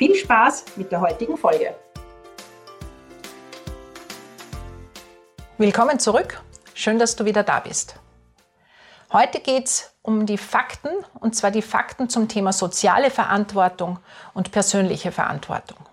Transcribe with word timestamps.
Viel 0.00 0.14
Spaß 0.14 0.64
mit 0.76 0.90
der 0.90 1.02
heutigen 1.02 1.36
Folge. 1.36 1.74
Willkommen 5.58 5.98
zurück. 5.98 6.42
Schön, 6.72 6.98
dass 6.98 7.16
du 7.16 7.26
wieder 7.26 7.42
da 7.42 7.60
bist. 7.60 7.96
Heute 9.12 9.40
geht 9.40 9.66
es 9.66 9.94
um 10.00 10.24
die 10.24 10.38
Fakten, 10.38 10.88
und 11.20 11.36
zwar 11.36 11.50
die 11.50 11.60
Fakten 11.60 12.08
zum 12.08 12.28
Thema 12.28 12.54
soziale 12.54 13.10
Verantwortung 13.10 13.98
und 14.32 14.52
persönliche 14.52 15.12
Verantwortung. 15.12 15.89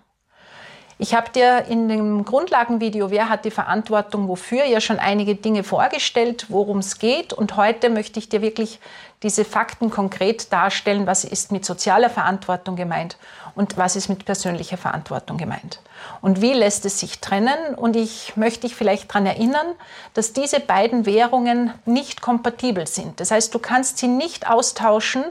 Ich 1.00 1.14
habe 1.14 1.30
dir 1.30 1.66
in 1.70 1.90
dem 1.90 2.26
Grundlagenvideo 2.26 3.12
Wer 3.12 3.30
hat 3.30 3.46
die 3.46 3.52
Verantwortung 3.52 4.28
wofür 4.28 4.66
ja 4.66 4.82
schon 4.82 4.98
einige 4.98 5.36
Dinge 5.36 5.64
vorgestellt, 5.64 6.48
worum 6.50 6.80
es 6.80 6.98
geht. 6.98 7.34
Und 7.34 7.56
heute 7.56 7.90
möchte 7.92 8.18
ich 8.18 8.30
dir 8.30 8.42
wirklich 8.42 8.80
diese 9.22 9.46
Fakten 9.46 9.92
konkret 9.92 10.52
darstellen, 10.52 11.06
was 11.06 11.24
ist 11.24 11.52
mit 11.52 11.66
sozialer 11.66 12.10
Verantwortung 12.10 12.76
gemeint 12.76 13.18
und 13.54 13.78
was 13.78 13.96
ist 13.96 14.10
mit 14.10 14.26
persönlicher 14.26 14.78
Verantwortung 14.78 15.38
gemeint. 15.38 15.82
Und 16.22 16.42
wie 16.42 16.54
lässt 16.54 16.86
es 16.86 17.00
sich 17.00 17.20
trennen? 17.20 17.76
Und 17.76 17.96
ich 17.96 18.36
möchte 18.36 18.62
dich 18.62 18.76
vielleicht 18.76 19.10
daran 19.10 19.28
erinnern, 19.28 19.68
dass 20.16 20.34
diese 20.34 20.60
beiden 20.60 21.06
Währungen 21.06 21.74
nicht 21.86 22.22
kompatibel 22.22 22.88
sind. 22.88 23.20
Das 23.20 23.30
heißt, 23.30 23.54
du 23.54 23.60
kannst 23.60 24.00
sie 24.00 24.08
nicht 24.08 24.50
austauschen, 24.50 25.24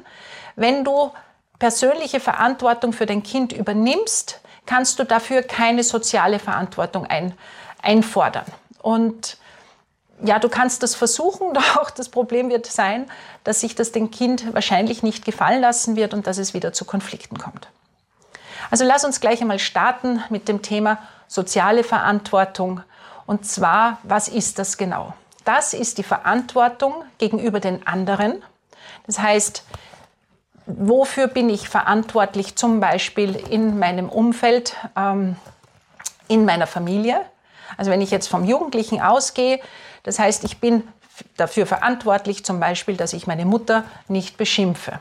wenn 0.54 0.84
du 0.84 1.10
persönliche 1.58 2.20
Verantwortung 2.20 2.92
für 2.92 3.06
dein 3.06 3.22
Kind 3.22 3.52
übernimmst, 3.52 4.40
kannst 4.66 4.98
du 4.98 5.04
dafür 5.04 5.42
keine 5.42 5.82
soziale 5.82 6.38
Verantwortung 6.38 7.06
ein, 7.06 7.34
einfordern. 7.82 8.44
Und 8.82 9.38
ja, 10.22 10.38
du 10.38 10.48
kannst 10.48 10.82
das 10.82 10.94
versuchen, 10.94 11.54
doch 11.74 11.90
das 11.90 12.08
Problem 12.08 12.50
wird 12.50 12.66
sein, 12.66 13.10
dass 13.44 13.60
sich 13.60 13.74
das 13.74 13.92
dem 13.92 14.10
Kind 14.10 14.52
wahrscheinlich 14.54 15.02
nicht 15.02 15.24
gefallen 15.24 15.60
lassen 15.60 15.96
wird 15.96 16.14
und 16.14 16.26
dass 16.26 16.38
es 16.38 16.54
wieder 16.54 16.72
zu 16.72 16.84
Konflikten 16.84 17.38
kommt. 17.38 17.68
Also 18.70 18.84
lass 18.84 19.04
uns 19.04 19.20
gleich 19.20 19.40
einmal 19.40 19.58
starten 19.58 20.22
mit 20.28 20.48
dem 20.48 20.62
Thema 20.62 20.98
soziale 21.28 21.84
Verantwortung. 21.84 22.82
Und 23.26 23.46
zwar, 23.46 23.98
was 24.02 24.28
ist 24.28 24.58
das 24.58 24.76
genau? 24.76 25.14
Das 25.44 25.72
ist 25.72 25.98
die 25.98 26.02
Verantwortung 26.02 27.04
gegenüber 27.18 27.60
den 27.60 27.86
anderen. 27.86 28.42
Das 29.06 29.20
heißt, 29.20 29.62
wofür 30.66 31.28
bin 31.28 31.48
ich 31.48 31.68
verantwortlich, 31.68 32.56
zum 32.56 32.80
Beispiel 32.80 33.36
in 33.36 33.78
meinem 33.78 34.08
Umfeld, 34.08 34.74
ähm, 34.96 35.36
in 36.28 36.44
meiner 36.44 36.66
Familie. 36.66 37.20
Also 37.76 37.90
wenn 37.90 38.00
ich 38.00 38.10
jetzt 38.10 38.28
vom 38.28 38.44
Jugendlichen 38.44 39.00
ausgehe, 39.00 39.60
das 40.02 40.18
heißt, 40.18 40.44
ich 40.44 40.58
bin 40.58 40.82
dafür 41.36 41.66
verantwortlich, 41.66 42.44
zum 42.44 42.60
Beispiel, 42.60 42.96
dass 42.96 43.12
ich 43.12 43.26
meine 43.26 43.44
Mutter 43.44 43.84
nicht 44.08 44.36
beschimpfe. 44.36 45.00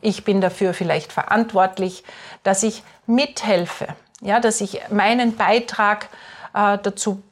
Ich 0.00 0.24
bin 0.24 0.40
dafür 0.40 0.74
vielleicht 0.74 1.12
verantwortlich, 1.12 2.04
dass 2.42 2.62
ich 2.62 2.82
mithelfe, 3.06 3.88
ja, 4.20 4.40
dass 4.40 4.60
ich 4.60 4.80
meinen 4.90 5.36
Beitrag 5.36 6.08
äh, 6.54 6.78
dazu 6.82 7.22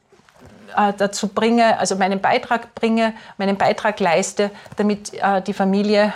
äh, 0.75 0.93
dazu 0.97 1.27
bringe, 1.29 1.79
also 1.79 1.95
meinen 1.95 2.19
Beitrag 2.21 2.75
bringe, 2.75 3.13
meinen 3.37 3.57
Beitrag 3.57 3.99
leiste, 3.99 4.51
damit 4.75 5.13
äh, 5.13 5.41
die 5.41 5.53
Familie 5.53 6.13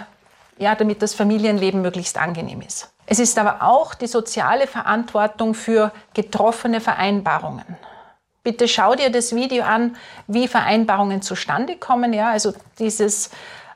ja, 0.59 0.75
damit 0.75 1.01
das 1.01 1.15
Familienleben 1.15 1.81
möglichst 1.81 2.17
angenehm 2.17 2.61
ist. 2.61 2.93
Es 3.05 3.17
ist 3.17 3.39
aber 3.39 3.63
auch 3.63 3.95
die 3.95 4.07
soziale 4.07 4.67
Verantwortung 4.67 5.55
für 5.55 5.91
getroffene 6.13 6.79
Vereinbarungen. 6.79 7.65
Bitte 8.43 8.67
schau 8.67 8.93
dir 8.93 9.09
das 9.09 9.33
Video 9.35 9.63
an, 9.63 9.95
wie 10.27 10.47
Vereinbarungen 10.47 11.21
zustande 11.21 11.77
kommen. 11.77 12.13
Ja, 12.13 12.29
also 12.29 12.53
dieses, 12.77 13.31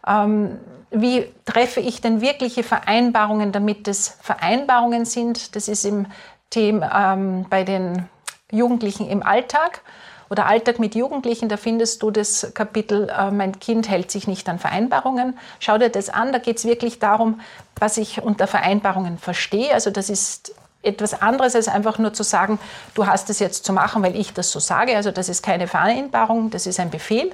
ähm, 0.06 0.60
wie 0.92 1.32
treffe 1.46 1.80
ich 1.80 2.02
denn 2.02 2.22
wirkliche 2.22 2.64
Vereinbarungen, 2.64 3.52
damit 3.52 3.88
es 3.88 4.18
Vereinbarungen 4.22 5.06
sind. 5.06 5.56
Das 5.56 5.68
ist 5.68 5.86
im 5.86 6.06
Thema 6.50 7.14
ähm, 7.14 7.46
bei 7.50 7.64
den 7.64 8.08
Jugendlichen 8.52 9.10
im 9.10 9.24
Alltag 9.24 9.82
oder 10.30 10.46
Alltag 10.46 10.80
mit 10.80 10.96
Jugendlichen, 10.96 11.50
da 11.50 11.58
findest 11.58 12.02
du 12.02 12.12
das 12.12 12.52
Kapitel 12.54 13.10
äh, 13.10 13.32
Mein 13.32 13.60
Kind 13.60 13.90
hält 13.90 14.12
sich 14.12 14.28
nicht 14.28 14.48
an 14.50 14.60
Vereinbarungen. 14.60 15.38
Schau 15.60 15.78
dir 15.78 15.90
das 15.90 16.10
an, 16.10 16.32
da 16.32 16.40
geht 16.40 16.58
es 16.58 16.66
wirklich 16.66 17.00
darum, 17.00 17.42
was 17.80 17.98
ich 17.98 18.22
unter 18.22 18.48
Vereinbarungen 18.48 19.18
verstehe. 19.18 19.74
Also 19.74 19.90
das 19.90 20.10
ist 20.10 20.54
etwas 20.82 21.22
anderes 21.22 21.56
als 21.56 21.68
einfach 21.68 21.98
nur 21.98 22.14
zu 22.14 22.24
sagen, 22.24 22.60
du 22.94 23.08
hast 23.08 23.30
es 23.30 23.40
jetzt 23.40 23.66
zu 23.66 23.74
machen, 23.74 24.04
weil 24.04 24.16
ich 24.16 24.34
das 24.34 24.52
so 24.52 24.60
sage. 24.60 24.96
Also 24.96 25.12
das 25.12 25.30
ist 25.30 25.44
keine 25.44 25.68
Vereinbarung, 25.68 26.50
das 26.50 26.68
ist 26.68 26.80
ein 26.80 26.90
Befehl. 26.90 27.34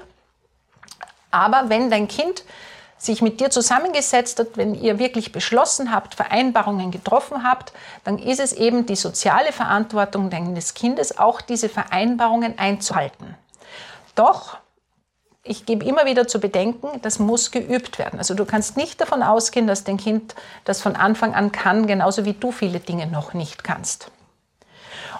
Aber 1.31 1.69
wenn 1.69 1.89
dein 1.89 2.07
Kind 2.07 2.44
sich 3.00 3.22
mit 3.22 3.40
dir 3.40 3.50
zusammengesetzt 3.50 4.40
hat, 4.40 4.50
wenn 4.56 4.76
ihr 4.76 5.00
wirklich 5.00 5.32
beschlossen 5.32 5.92
habt, 5.92 6.16
Vereinbarungen 6.16 6.92
getroffen 6.92 7.44
habt, 7.44 7.72
dann 8.04 8.20
ist 8.20 8.42
es 8.42 8.52
eben 8.54 8.86
die 8.86 8.98
soziale 8.98 9.54
Verantwortung 9.54 10.30
deines 10.30 10.74
Kindes, 10.74 11.18
auch 11.18 11.40
diese 11.42 11.70
Vereinbarungen 11.70 12.60
einzuhalten. 12.60 13.36
Doch, 14.16 14.58
ich 15.44 15.66
gebe 15.66 15.86
immer 15.86 16.06
wieder 16.06 16.28
zu 16.28 16.42
bedenken, 16.42 17.00
das 17.02 17.20
muss 17.20 17.52
geübt 17.52 17.98
werden. 17.98 18.20
Also 18.20 18.34
du 18.34 18.46
kannst 18.46 18.76
nicht 18.76 19.00
davon 19.00 19.24
ausgehen, 19.24 19.66
dass 19.66 19.86
dein 19.86 19.98
Kind 19.98 20.36
das 20.66 20.81
von 20.81 20.98
Anfang 20.98 21.34
an 21.34 21.54
kann, 21.54 21.88
genauso 21.88 22.26
wie 22.26 22.34
du 22.34 22.52
viele 22.52 22.81
Dinge 22.81 23.08
noch 23.08 23.34
nicht 23.34 23.64
kannst. 23.64 24.12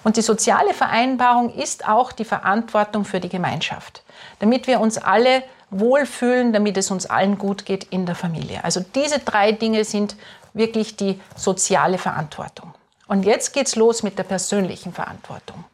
Und 0.04 0.18
die 0.18 0.22
soziale 0.22 0.74
Vereinbarung 0.74 1.52
ist 1.54 1.88
auch 1.88 2.12
die 2.12 2.24
Verantwortung 2.24 3.06
für 3.06 3.20
die 3.20 3.28
Gemeinschaft, 3.30 4.02
damit 4.38 4.66
wir 4.66 4.80
uns 4.80 4.98
alle 4.98 5.42
wohlfühlen, 5.70 6.52
damit 6.52 6.76
es 6.76 6.90
uns 6.90 7.06
allen 7.06 7.38
gut 7.38 7.64
geht 7.64 7.84
in 7.84 8.06
der 8.06 8.14
Familie. 8.14 8.62
Also 8.64 8.80
diese 8.94 9.20
drei 9.20 9.52
Dinge 9.52 9.84
sind 9.84 10.16
wirklich 10.52 10.96
die 10.96 11.20
soziale 11.36 11.98
Verantwortung. 11.98 12.74
Und 13.06 13.24
jetzt 13.24 13.52
geht's 13.52 13.76
los 13.76 14.02
mit 14.02 14.18
der 14.18 14.24
persönlichen 14.24 14.92
Verantwortung. 14.92 15.64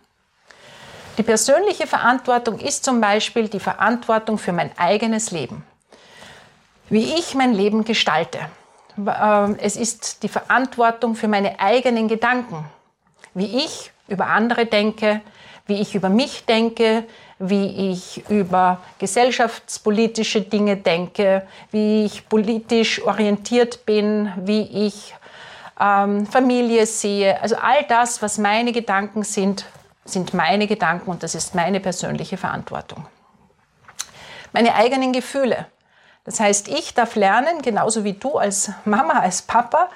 Die 1.18 1.22
persönliche 1.22 1.86
Verantwortung 1.86 2.58
ist 2.58 2.84
zum 2.84 3.00
Beispiel 3.00 3.48
die 3.48 3.60
Verantwortung 3.60 4.36
für 4.36 4.52
mein 4.52 4.70
eigenes 4.78 5.30
Leben. 5.30 5.64
Wie 6.90 7.14
ich 7.14 7.34
mein 7.34 7.54
Leben 7.54 7.84
gestalte. 7.84 8.38
Ähm, 8.98 9.56
es 9.60 9.76
ist 9.76 10.22
die 10.22 10.28
Verantwortung 10.28 11.14
für 11.14 11.28
meine 11.28 11.58
eigenen 11.58 12.08
Gedanken. 12.08 12.66
Wie 13.34 13.64
ich 13.64 13.92
über 14.08 14.26
andere 14.26 14.66
denke, 14.66 15.20
wie 15.66 15.80
ich 15.80 15.94
über 15.94 16.08
mich 16.08 16.44
denke, 16.46 17.04
wie 17.38 17.92
ich 17.92 18.28
über 18.30 18.78
gesellschaftspolitische 18.98 20.42
Dinge 20.42 20.76
denke, 20.76 21.46
wie 21.70 22.04
ich 22.04 22.28
politisch 22.28 23.02
orientiert 23.02 23.84
bin, 23.84 24.32
wie 24.36 24.62
ich 24.86 25.14
ähm, 25.78 26.26
Familie 26.26 26.86
sehe. 26.86 27.40
Also 27.42 27.56
all 27.56 27.84
das, 27.84 28.22
was 28.22 28.38
meine 28.38 28.72
Gedanken 28.72 29.22
sind, 29.22 29.66
sind 30.04 30.34
meine 30.34 30.66
Gedanken 30.66 31.10
und 31.10 31.22
das 31.22 31.34
ist 31.34 31.54
meine 31.54 31.80
persönliche 31.80 32.36
Verantwortung. 32.36 33.06
Meine 34.52 34.74
eigenen 34.74 35.12
Gefühle. 35.12 35.66
Das 36.24 36.40
heißt, 36.40 36.68
ich 36.68 36.94
darf 36.94 37.14
lernen, 37.14 37.62
genauso 37.62 38.02
wie 38.04 38.14
du 38.14 38.38
als 38.38 38.70
Mama, 38.84 39.20
als 39.20 39.42
Papa, 39.42 39.90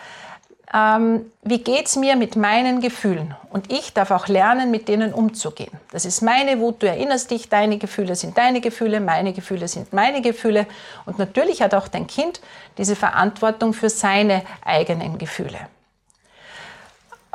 ähm, 0.72 1.32
wie 1.43 1.58
geht 1.58 1.87
es 1.87 1.96
mir 1.96 2.14
mit 2.14 2.37
meinen 2.37 2.81
Gefühlen? 2.81 3.34
Und 3.50 3.72
ich 3.72 3.93
darf 3.93 4.12
auch 4.12 4.28
lernen, 4.28 4.70
mit 4.70 4.87
denen 4.87 5.12
umzugehen. 5.12 5.72
Das 5.90 6.05
ist 6.05 6.22
meine 6.22 6.61
Wut, 6.61 6.82
du 6.82 6.87
erinnerst 6.87 7.31
dich, 7.31 7.49
deine 7.49 7.78
Gefühle 7.78 8.14
sind 8.14 8.38
deine 8.38 8.61
Gefühle, 8.61 9.00
meine 9.00 9.32
Gefühle 9.32 9.67
sind 9.67 9.93
meine 9.93 10.22
Gefühle. 10.22 10.67
Und 11.06 11.19
natürlich 11.19 11.62
hat 11.62 11.75
auch 11.75 11.88
dein 11.88 12.06
Kind 12.06 12.40
diese 12.78 12.94
Verantwortung 12.94 13.72
für 13.72 13.90
seine 13.90 14.43
eigenen 14.64 15.19
Gefühle. 15.19 15.58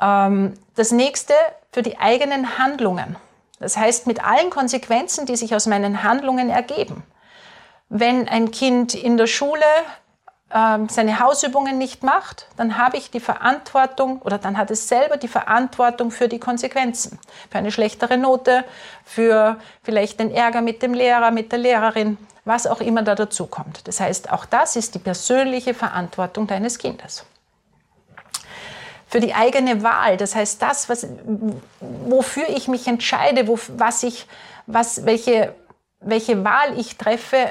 Ähm, 0.01 0.53
das 0.75 0.91
nächste 0.91 1.33
für 1.73 1.81
die 1.81 1.97
eigenen 1.97 2.57
Handlungen. 2.57 3.17
Das 3.59 3.75
heißt, 3.75 4.07
mit 4.07 4.23
allen 4.23 4.49
Konsequenzen, 4.49 5.25
die 5.25 5.35
sich 5.35 5.53
aus 5.55 5.65
meinen 5.65 6.03
Handlungen 6.03 6.49
ergeben. 6.49 7.03
Wenn 7.89 8.29
ein 8.29 8.51
Kind 8.51 8.95
in 8.95 9.17
der 9.17 9.27
Schule 9.27 9.65
ähm, 10.53 10.89
seine 10.89 11.19
Hausübungen 11.19 11.77
nicht 11.77 12.03
macht, 12.03 12.47
dann 12.55 12.77
habe 12.77 12.97
ich 12.97 13.09
die 13.09 13.19
Verantwortung 13.19 14.21
oder 14.21 14.37
dann 14.37 14.57
hat 14.57 14.69
es 14.71 14.87
selber 14.87 15.17
die 15.17 15.27
Verantwortung 15.27 16.11
für 16.11 16.27
die 16.27 16.39
Konsequenzen. 16.39 17.19
Für 17.49 17.57
eine 17.57 17.71
schlechtere 17.71 18.17
Note, 18.17 18.63
für 19.03 19.57
vielleicht 19.83 20.19
den 20.19 20.31
Ärger 20.31 20.61
mit 20.61 20.83
dem 20.83 20.93
Lehrer, 20.93 21.31
mit 21.31 21.51
der 21.51 21.59
Lehrerin, 21.59 22.17
was 22.45 22.67
auch 22.67 22.79
immer 22.79 23.01
da 23.01 23.15
dazu 23.15 23.47
kommt. 23.47 23.87
Das 23.87 23.99
heißt, 23.99 24.31
auch 24.31 24.45
das 24.45 24.75
ist 24.75 24.93
die 24.93 24.99
persönliche 24.99 25.73
Verantwortung 25.73 26.45
deines 26.47 26.77
Kindes. 26.77 27.25
für 29.07 29.19
die 29.21 29.33
eigene 29.33 29.81
Wahl. 29.81 30.17
Das 30.17 30.35
heißt, 30.35 30.61
das, 30.61 30.89
was, 30.89 31.07
wofür 31.79 32.49
ich 32.49 32.67
mich 32.67 32.85
entscheide, 32.87 33.47
wo, 33.47 33.57
was 33.77 34.03
ich, 34.03 34.27
was, 34.67 35.05
welche, 35.05 35.55
welche 36.01 36.43
Wahl 36.43 36.77
ich 36.77 36.97
treffe 36.97 37.49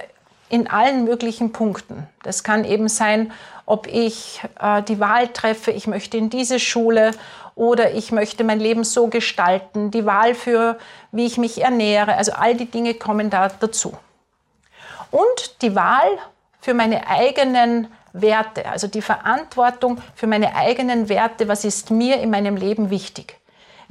in 0.55 0.69
allen 0.69 1.03
möglichen 1.03 1.51
Punkten. 1.51 2.07
Das 2.23 2.45
kann 2.45 2.65
eben 2.65 2.87
sein, 2.87 3.33
ob 3.67 3.89
ich 3.89 4.41
äh, 4.61 4.83
die 4.85 5.01
Wahl 5.01 5.27
treffe, 5.27 5.73
ich 5.73 5.89
möchte 5.89 6.17
in 6.17 6.31
diese 6.31 6.61
Schule 6.61 7.11
oder 7.57 7.91
ich 7.93 8.13
möchte 8.13 8.45
mein 8.45 8.61
Leben 8.61 8.85
so 8.85 9.09
gestalten, 9.09 9.91
die 9.91 10.07
Wahl 10.07 10.37
für, 10.37 10.79
wie 11.11 11.27
ich 11.27 11.39
mich 11.39 11.61
ernähre. 11.61 12.15
Also 12.15 12.33
all 12.35 12.55
die 12.55 12.71
Dinge 12.71 12.95
kommen 12.95 13.31
da 13.31 13.49
dazu. 13.49 13.97
Und 15.11 15.63
die 15.63 15.75
Wahl 15.75 16.19
für 16.61 16.73
meine 16.73 17.09
eigenen 17.09 17.89
Werte, 18.13 18.69
also 18.69 18.87
die 18.87 19.03
Verantwortung 19.03 20.01
für 20.15 20.29
meine 20.29 20.55
eigenen 20.55 21.09
Werte, 21.09 21.49
was 21.49 21.65
ist 21.65 21.91
mir 21.91 22.21
in 22.21 22.31
meinem 22.31 22.57
Leben 22.57 22.91
wichtig. 22.91 23.41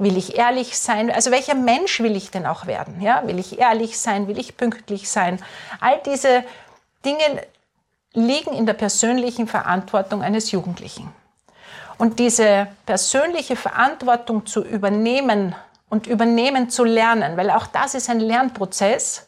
Will 0.04 0.18
ich 0.18 0.36
ehrlich 0.36 0.78
sein? 0.78 1.10
Also 1.10 1.30
welcher 1.30 1.54
Mensch 1.54 2.00
will 2.00 2.14
ich 2.14 2.30
denn 2.30 2.44
auch 2.44 2.66
werden? 2.66 3.00
Ja, 3.00 3.26
will 3.26 3.38
ich 3.38 3.58
ehrlich 3.58 3.98
sein? 3.98 4.28
Will 4.28 4.38
ich 4.38 4.58
pünktlich 4.58 5.08
sein? 5.08 5.42
All 5.80 5.98
diese 6.04 6.44
Dinge 7.06 7.42
liegen 8.12 8.52
in 8.52 8.66
der 8.66 8.74
persönlichen 8.74 9.48
Verantwortung 9.48 10.22
eines 10.22 10.50
Jugendlichen. 10.50 11.10
Und 11.96 12.18
diese 12.18 12.66
persönliche 12.84 13.56
Verantwortung 13.56 14.44
zu 14.44 14.62
übernehmen 14.62 15.54
und 15.88 16.06
übernehmen 16.06 16.68
zu 16.68 16.84
lernen, 16.84 17.38
weil 17.38 17.50
auch 17.50 17.66
das 17.66 17.94
ist 17.94 18.10
ein 18.10 18.20
Lernprozess, 18.20 19.26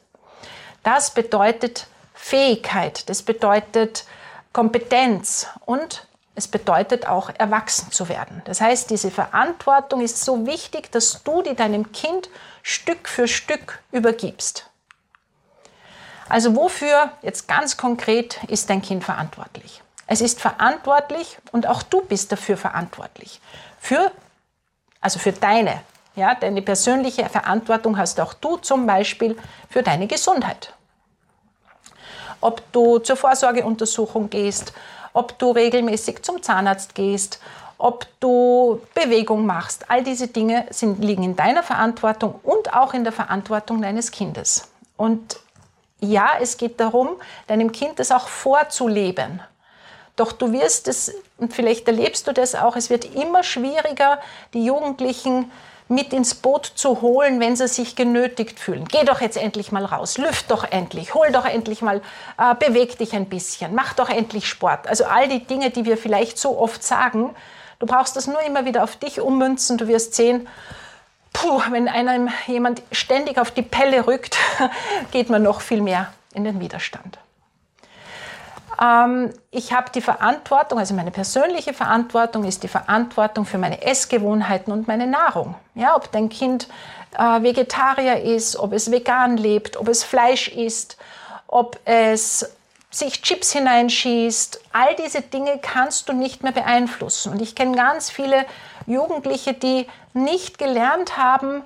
das 0.83 1.11
bedeutet 1.11 1.87
Fähigkeit, 2.13 3.09
das 3.09 3.23
bedeutet 3.23 4.05
Kompetenz 4.53 5.47
und 5.65 6.07
es 6.37 6.49
bedeutet 6.49 7.09
auch 7.09 7.31
erwachsen 7.37 7.91
zu 7.91 8.09
werden. 8.09 8.43
Das 8.45 8.61
heißt, 8.61 8.91
diese 8.91 9.11
Verantwortung 9.11 10.03
ist 10.03 10.23
so 10.23 10.47
wichtig, 10.47 10.93
dass 10.93 11.23
du 11.25 11.43
die 11.43 11.57
deinem 11.57 11.93
Kind 11.93 12.29
Stück 12.63 13.09
für 13.09 13.27
Stück 13.27 13.81
übergibst. 13.91 14.69
Also 16.29 16.55
wofür 16.55 17.11
jetzt 17.23 17.49
ganz 17.49 17.77
konkret 17.77 18.43
ist 18.49 18.69
dein 18.69 18.83
Kind 18.83 19.03
verantwortlich? 19.03 19.83
Es 20.07 20.21
ist 20.21 20.41
verantwortlich 20.41 21.39
und 21.53 21.67
auch 21.67 21.83
du 21.83 22.03
bist 22.03 22.31
dafür 22.33 22.57
verantwortlich. 22.57 23.41
Für, 23.81 24.13
also 25.01 25.19
für 25.19 25.33
deine, 25.33 25.81
ja, 26.17 26.35
deine 26.35 26.61
persönliche 26.61 27.29
Verantwortung 27.31 27.97
hast 27.97 28.21
auch 28.21 28.35
du 28.35 28.59
zum 28.59 28.87
Beispiel 28.87 29.39
für 29.71 29.83
deine 29.83 30.07
Gesundheit. 30.07 30.75
Ob 32.43 32.61
du 32.73 32.99
zur 32.99 33.17
Vorsorgeuntersuchung 33.17 34.29
gehst, 34.29 34.75
ob 35.17 35.39
du 35.39 35.51
regelmäßig 35.51 36.23
zum 36.23 36.43
Zahnarzt 36.43 36.95
gehst, 36.95 37.41
ob 37.79 38.07
du 38.21 38.81
Bewegung 38.95 39.47
machst. 39.47 39.91
All 39.91 40.03
diese 40.03 40.29
Dinge 40.29 40.67
sind, 40.71 41.03
liegen 41.03 41.23
in 41.23 41.37
deiner 41.37 41.63
Verantwortung 41.63 42.39
und 42.43 42.75
auch 42.75 42.93
in 42.93 43.03
der 43.03 43.13
Verantwortung 43.13 43.81
deines 43.81 44.11
Kindes. 44.11 44.69
Und 44.97 45.41
ja, 46.01 46.33
es 46.41 46.59
geht 46.59 46.79
darum, 46.81 47.17
deinem 47.47 47.73
Kind 47.73 47.99
das 47.99 48.13
auch 48.13 48.29
vorzuleben. 48.29 49.41
Doch 50.17 50.33
du 50.33 50.53
wirst 50.53 50.87
es, 50.87 51.15
und 51.39 51.55
vielleicht 51.55 51.87
erlebst 51.89 52.27
du 52.27 52.33
das 52.33 52.55
auch, 52.55 52.77
es 52.77 52.91
wird 52.91 53.15
immer 53.15 53.43
schwieriger, 53.43 54.21
die 54.53 54.65
Jugendlichen 54.65 55.51
mit 55.89 56.13
ins 56.13 56.35
Boot 56.35 56.67
zu 56.67 57.01
holen, 57.01 57.41
wenn 57.41 57.55
sie 57.55 57.69
sich 57.69 57.95
genötigt 57.95 58.59
fühlen. 58.59 58.87
Geh 58.87 59.05
doch 59.05 59.21
jetzt 59.21 59.37
endlich 59.37 59.71
mal 59.73 59.85
raus, 59.85 60.19
lüft 60.19 60.51
doch 60.51 60.65
endlich, 60.65 61.15
hol 61.15 61.31
doch 61.31 61.45
endlich 61.45 61.83
mal, 61.83 62.03
äh, 62.39 62.55
beweg 62.55 62.99
dich 62.99 63.15
ein 63.15 63.27
bisschen, 63.27 63.75
mach 63.75 63.95
doch 63.95 64.09
endlich 64.09 64.49
Sport. 64.49 64.89
Also 64.89 65.05
all 65.05 65.29
die 65.29 65.45
Dinge, 65.45 65.71
die 65.71 65.85
wir 65.85 65.97
vielleicht 65.97 66.39
so 66.39 66.59
oft 66.59 66.83
sagen, 66.83 67.35
du 67.79 67.87
brauchst 67.87 68.17
das 68.17 68.27
nur 68.27 68.41
immer 68.43 68.65
wieder 68.65 68.83
auf 68.83 68.97
dich 68.97 69.21
ummünzen, 69.21 69.79
du 69.79 69.87
wirst 69.87 70.15
sehen, 70.15 70.49
puh, 71.33 71.63
wenn 71.71 71.89
einem 71.89 72.31
jemand 72.47 72.83
ständig 72.91 73.39
auf 73.39 73.51
die 73.51 73.63
Pelle 73.63 74.07
rückt, 74.07 74.39
geht 75.13 75.31
man 75.31 75.43
noch 75.43 75.61
viel 75.61 75.83
mehr 75.83 76.13
in 76.35 76.45
den 76.45 76.61
Widerstand. 76.61 77.19
Ähm, 78.81 79.33
ich 79.51 79.73
habe 79.73 79.91
die 79.95 80.01
Verantwortung, 80.01 80.79
also 80.79 80.95
meine 80.95 81.11
persönliche 81.11 81.73
Verantwortung 81.73 82.45
ist 82.45 82.63
die 82.63 82.69
Verantwortung 82.69 83.45
für 83.45 83.59
meine 83.59 83.83
Essgewohnheiten 83.83 84.73
und 84.73 84.89
meine 84.89 85.07
Nahrung. 85.07 85.55
Ja, 85.75 85.97
ob 85.97 86.11
dein 86.13 86.29
Kind 86.29 86.69
äh, 87.17 87.43
Vegetarier 87.43 88.23
ist, 88.23 88.57
ob 88.57 88.73
es 88.73 88.91
vegan 88.91 89.37
lebt, 89.37 89.77
ob 89.77 89.89
es 89.89 90.05
Fleisch 90.05 90.49
isst, 90.49 90.97
ob 91.47 91.79
es 91.85 92.51
sich 92.91 93.23
Chips 93.23 93.53
hineinschießt, 93.53 94.61
all 94.73 94.95
diese 94.97 95.21
Dinge 95.21 95.59
kannst 95.61 96.09
du 96.09 96.13
nicht 96.13 96.43
mehr 96.43 96.53
beeinflussen. 96.53 97.33
Und 97.33 97.43
ich 97.43 97.55
kenne 97.55 97.77
ganz 97.77 98.11
viele 98.11 98.47
Jugendliche, 98.87 99.53
die 99.53 99.87
nicht 100.15 100.59
gelernt 100.59 101.17
haben, 101.19 101.63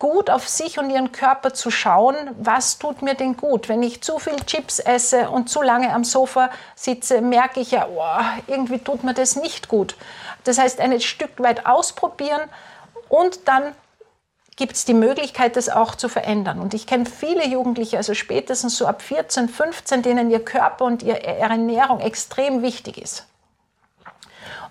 gut 0.00 0.30
auf 0.30 0.48
sich 0.48 0.78
und 0.78 0.90
ihren 0.90 1.12
Körper 1.12 1.54
zu 1.54 1.70
schauen, 1.70 2.16
was 2.38 2.78
tut 2.78 3.02
mir 3.02 3.14
denn 3.14 3.36
gut. 3.36 3.68
Wenn 3.68 3.84
ich 3.84 4.02
zu 4.02 4.18
viel 4.18 4.36
Chips 4.46 4.80
esse 4.80 5.30
und 5.30 5.48
zu 5.48 5.62
lange 5.62 5.92
am 5.92 6.02
Sofa 6.02 6.50
sitze, 6.74 7.20
merke 7.20 7.60
ich 7.60 7.70
ja, 7.70 7.86
oh, 7.86 8.50
irgendwie 8.52 8.78
tut 8.78 9.04
mir 9.04 9.14
das 9.14 9.36
nicht 9.36 9.68
gut. 9.68 9.94
Das 10.42 10.58
heißt, 10.58 10.80
ein 10.80 10.98
Stück 11.00 11.38
weit 11.38 11.66
ausprobieren 11.66 12.40
und 13.08 13.46
dann 13.46 13.74
gibt 14.56 14.74
es 14.74 14.84
die 14.84 14.94
Möglichkeit, 14.94 15.56
das 15.56 15.68
auch 15.68 15.94
zu 15.94 16.08
verändern. 16.08 16.60
Und 16.60 16.74
ich 16.74 16.86
kenne 16.86 17.06
viele 17.06 17.46
Jugendliche, 17.46 17.96
also 17.96 18.14
spätestens 18.14 18.76
so 18.76 18.86
ab 18.86 19.02
14, 19.02 19.48
15, 19.48 20.02
denen 20.02 20.30
ihr 20.30 20.44
Körper 20.44 20.86
und 20.86 21.02
ihre 21.02 21.22
Ernährung 21.22 22.00
extrem 22.00 22.62
wichtig 22.62 22.98
ist. 22.98 23.26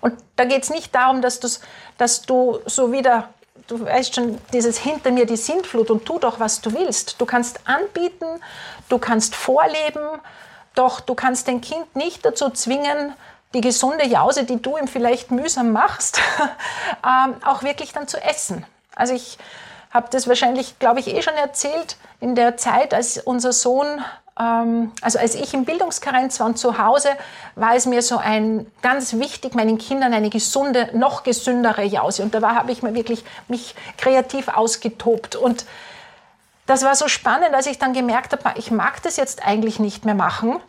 Und 0.00 0.14
da 0.36 0.44
geht 0.44 0.62
es 0.62 0.70
nicht 0.70 0.94
darum, 0.94 1.22
dass, 1.22 1.40
dass 1.98 2.22
du 2.22 2.60
so 2.66 2.92
wieder, 2.92 3.30
du 3.70 3.84
weißt 3.84 4.14
schon, 4.14 4.38
dieses 4.52 4.78
hinter 4.78 5.12
mir 5.12 5.26
die 5.26 5.36
Sintflut 5.36 5.90
und 5.90 6.04
tu 6.04 6.18
doch, 6.18 6.40
was 6.40 6.60
du 6.60 6.72
willst. 6.72 7.20
Du 7.20 7.26
kannst 7.26 7.60
anbieten, 7.66 8.26
du 8.88 8.98
kannst 8.98 9.34
vorleben, 9.36 10.20
doch 10.74 11.00
du 11.00 11.14
kannst 11.14 11.48
dein 11.48 11.60
Kind 11.60 11.94
nicht 11.94 12.24
dazu 12.24 12.50
zwingen, 12.50 13.14
die 13.54 13.60
gesunde 13.60 14.06
Jause, 14.06 14.44
die 14.44 14.60
du 14.60 14.76
ihm 14.76 14.88
vielleicht 14.88 15.30
mühsam 15.30 15.72
machst, 15.72 16.20
ähm, 17.04 17.34
auch 17.44 17.62
wirklich 17.62 17.92
dann 17.92 18.08
zu 18.08 18.22
essen. 18.22 18.64
Also 18.94 19.14
ich 19.14 19.38
habe 19.90 20.08
das 20.10 20.28
wahrscheinlich, 20.28 20.78
glaube 20.78 21.00
ich, 21.00 21.08
eh 21.08 21.22
schon 21.22 21.34
erzählt, 21.34 21.96
in 22.20 22.34
der 22.34 22.56
Zeit, 22.56 22.94
als 22.94 23.18
unser 23.18 23.52
Sohn, 23.52 24.04
also 24.34 25.18
als 25.18 25.34
ich 25.34 25.52
im 25.52 25.64
Bildungskarenz 25.64 26.40
war 26.40 26.46
und 26.46 26.56
zu 26.56 26.78
Hause, 26.78 27.10
war 27.56 27.74
es 27.74 27.84
mir 27.86 28.00
so 28.00 28.16
ein 28.16 28.66
ganz 28.80 29.14
wichtig, 29.14 29.54
meinen 29.54 29.76
Kindern 29.76 30.14
eine 30.14 30.30
gesunde, 30.30 30.90
noch 30.94 31.24
gesündere 31.24 31.84
Jause. 31.84 32.22
Und 32.22 32.34
da 32.34 32.54
habe 32.54 32.72
ich 32.72 32.82
mir 32.82 32.94
wirklich 32.94 33.24
mich 33.48 33.74
kreativ 33.98 34.48
ausgetobt. 34.48 35.36
Und 35.36 35.66
das 36.66 36.84
war 36.84 36.94
so 36.94 37.08
spannend, 37.08 37.52
als 37.52 37.66
ich 37.66 37.78
dann 37.78 37.92
gemerkt 37.92 38.32
habe, 38.32 38.58
ich 38.58 38.70
mag 38.70 39.02
das 39.02 39.16
jetzt 39.16 39.46
eigentlich 39.46 39.78
nicht 39.78 40.04
mehr 40.04 40.14
machen. 40.14 40.60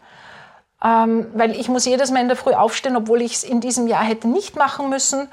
Ähm, 0.84 1.28
weil 1.36 1.52
ich 1.52 1.70
muss 1.70 1.86
jedes 1.86 2.10
Mal 2.10 2.22
in 2.22 2.28
der 2.28 2.38
Früh 2.38 2.54
aufstehen, 2.54 2.96
obwohl 2.96 3.22
ich 3.22 3.36
es 3.36 3.44
in 3.44 3.62
diesem 3.62 3.88
Jahr 3.88 4.04
hätte 4.04 4.28
nicht 4.28 4.56
machen 4.56 4.90
müssen. 4.90 5.30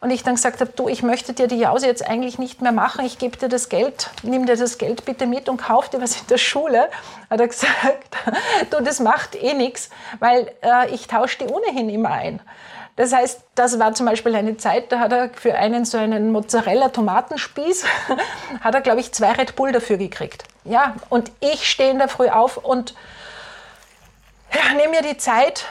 Und 0.00 0.10
ich 0.10 0.22
dann 0.22 0.36
gesagt 0.36 0.62
habe, 0.62 0.72
du, 0.74 0.88
ich 0.88 1.02
möchte 1.02 1.34
dir 1.34 1.46
die 1.46 1.58
Jause 1.58 1.86
jetzt 1.86 2.06
eigentlich 2.08 2.38
nicht 2.38 2.62
mehr 2.62 2.72
machen, 2.72 3.04
ich 3.04 3.18
gebe 3.18 3.36
dir 3.36 3.50
das 3.50 3.68
Geld, 3.68 4.10
nimm 4.22 4.46
dir 4.46 4.56
das 4.56 4.78
Geld 4.78 5.04
bitte 5.04 5.26
mit 5.26 5.48
und 5.50 5.58
kauf 5.58 5.90
dir 5.90 6.00
was 6.00 6.18
in 6.18 6.26
der 6.28 6.38
Schule. 6.38 6.88
Hat 7.28 7.38
er 7.38 7.48
gesagt, 7.48 8.16
du, 8.70 8.80
das 8.82 9.00
macht 9.00 9.34
eh 9.34 9.52
nichts, 9.52 9.90
weil 10.18 10.52
äh, 10.62 10.88
ich 10.90 11.06
tausche 11.06 11.38
die 11.38 11.52
ohnehin 11.52 11.90
immer 11.90 12.10
ein. 12.10 12.40
Das 12.96 13.12
heißt, 13.12 13.42
das 13.54 13.78
war 13.78 13.94
zum 13.94 14.06
Beispiel 14.06 14.34
eine 14.34 14.56
Zeit, 14.56 14.90
da 14.90 15.00
hat 15.00 15.12
er 15.12 15.30
für 15.30 15.54
einen 15.54 15.84
so 15.84 15.98
einen 15.98 16.32
Mozzarella-Tomatenspieß, 16.32 17.84
hat 18.60 18.74
er, 18.74 18.80
glaube 18.80 19.00
ich, 19.00 19.12
zwei 19.12 19.32
Red 19.32 19.54
Bull 19.54 19.72
dafür 19.72 19.98
gekriegt. 19.98 20.44
Ja, 20.64 20.96
und 21.08 21.30
ich 21.40 21.68
stehe 21.70 21.90
in 21.90 21.98
der 21.98 22.08
Früh 22.08 22.28
auf 22.28 22.56
und 22.56 22.94
ja, 24.54 24.74
nehme 24.74 24.90
mir 24.90 25.02
die 25.02 25.18
Zeit. 25.18 25.64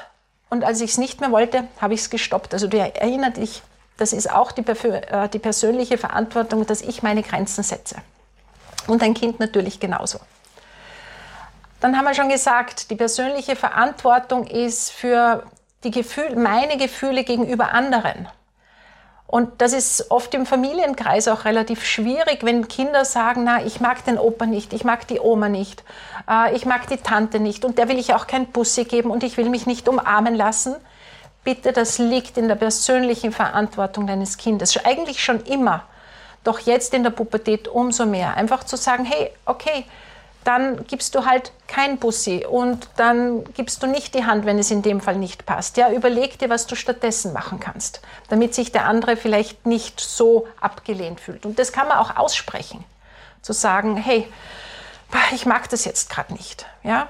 Und 0.50 0.64
als 0.64 0.82
ich 0.82 0.92
es 0.92 0.98
nicht 0.98 1.20
mehr 1.20 1.32
wollte, 1.32 1.68
habe 1.80 1.94
ich 1.94 2.00
es 2.00 2.10
gestoppt. 2.10 2.54
Also 2.54 2.68
du 2.68 2.78
erinnerst 2.80 3.38
dich, 3.38 3.62
das 4.00 4.13
ist 4.13 4.32
auch 4.32 4.51
die, 4.51 4.65
äh, 4.65 5.29
die 5.29 5.39
persönliche 5.39 5.98
Verantwortung, 5.98 6.65
dass 6.65 6.82
ich 6.82 7.03
meine 7.03 7.22
Grenzen 7.22 7.63
setze. 7.63 7.98
Und 8.88 9.03
ein 9.03 9.13
Kind 9.13 9.39
natürlich 9.39 9.79
genauso. 9.79 10.20
Dann 11.82 11.98
haben 11.98 12.06
wir 12.06 12.13
schon 12.13 12.29
gesagt, 12.29 12.89
die 12.91 12.96
persönliche 12.96 13.56
Verantwortung 13.56 14.48
ist 14.48 14.91
für 14.91 15.44
die 15.84 15.91
Gefühl, 15.91 16.36
meine 16.36 16.77
Gefühle 16.77 17.24
gegenüber 17.24 17.72
anderen. 17.72 18.27
Und 19.27 19.62
das 19.62 19.74
ist 19.74 20.10
oft 20.10 20.34
im 20.34 20.48
Familienkreis 20.48 21.27
auch 21.27 21.46
relativ 21.46 21.86
schwierig, 21.86 22.39
wenn 22.41 22.68
Kinder 22.68 23.06
sagen, 23.06 23.44
na, 23.44 23.63
ich 23.63 23.79
mag 23.79 24.03
den 24.06 24.18
Opa 24.18 24.48
nicht, 24.48 24.74
ich 24.74 24.84
mag 24.84 25.08
die 25.08 25.20
Oma 25.20 25.50
nicht, 25.50 25.84
äh, 26.27 26.56
ich 26.56 26.65
mag 26.65 26.88
die 26.88 26.98
Tante 26.98 27.39
nicht 27.39 27.63
und 27.63 27.77
der 27.77 27.88
will 27.89 28.00
ich 28.00 28.15
auch 28.15 28.25
kein 28.25 28.48
Bussi 28.48 28.86
geben 28.86 29.12
und 29.12 29.24
ich 29.24 29.38
will 29.38 29.50
mich 29.50 29.68
nicht 29.68 29.88
umarmen 29.88 30.34
lassen 30.34 30.75
bitte, 31.43 31.74
das 31.74 31.98
liegt 31.98 32.38
in 32.38 32.48
der 32.48 32.55
persönlichen 32.55 33.31
Verantwortung 33.31 34.08
deines 34.08 34.38
Kindes. 34.38 34.77
Eigentlich 34.84 35.24
schon 35.24 35.41
immer, 35.41 35.84
doch 36.43 36.60
jetzt 36.60 36.93
in 36.93 37.03
der 37.03 37.10
Pubertät 37.10 37.67
umso 37.67 38.05
mehr. 38.05 38.36
Einfach 38.36 38.63
zu 38.63 38.75
sagen, 38.77 39.05
hey, 39.05 39.31
okay, 39.46 39.86
dann 40.43 40.86
gibst 40.88 41.15
du 41.15 41.25
halt 41.25 41.51
kein 41.67 41.98
Bussi 41.98 42.46
und 42.50 42.88
dann 42.96 43.43
gibst 43.53 43.84
du 43.84 43.88
nicht 43.88 44.15
die 44.15 44.25
Hand, 44.25 44.46
wenn 44.46 44.58
es 44.58 44.72
in 44.72 44.81
dem 44.81 45.01
Fall 45.01 45.17
nicht 45.17 45.46
passt. 45.46 45.77
Ja, 45.77 45.91
überleg 45.91 46.39
dir, 46.39 46.50
was 46.50 46.65
du 46.65 46.75
stattdessen 46.75 47.34
machen 47.34 47.60
kannst, 47.60 48.01
damit 48.29 48.55
sich 48.55 48.72
der 48.72 48.86
andere 48.86 49.17
vielleicht 49.17 49.65
nicht 49.65 50.00
so 50.00 50.48
abgelehnt 50.62 51.19
fühlt. 51.19 51.46
Und 51.46 51.60
das 51.60 51.74
kann 51.74 51.88
man 51.88 51.98
auch 51.98 52.15
aussprechen, 52.15 52.84
zu 53.41 53.53
sagen, 53.53 53.98
hey, 53.98 54.27
ich 55.34 55.46
mag 55.46 55.69
das 55.69 55.86
jetzt 55.86 56.10
gerade 56.10 56.34
nicht. 56.34 56.65
Ja, 56.84 57.10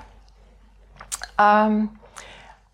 ähm, 1.40 1.99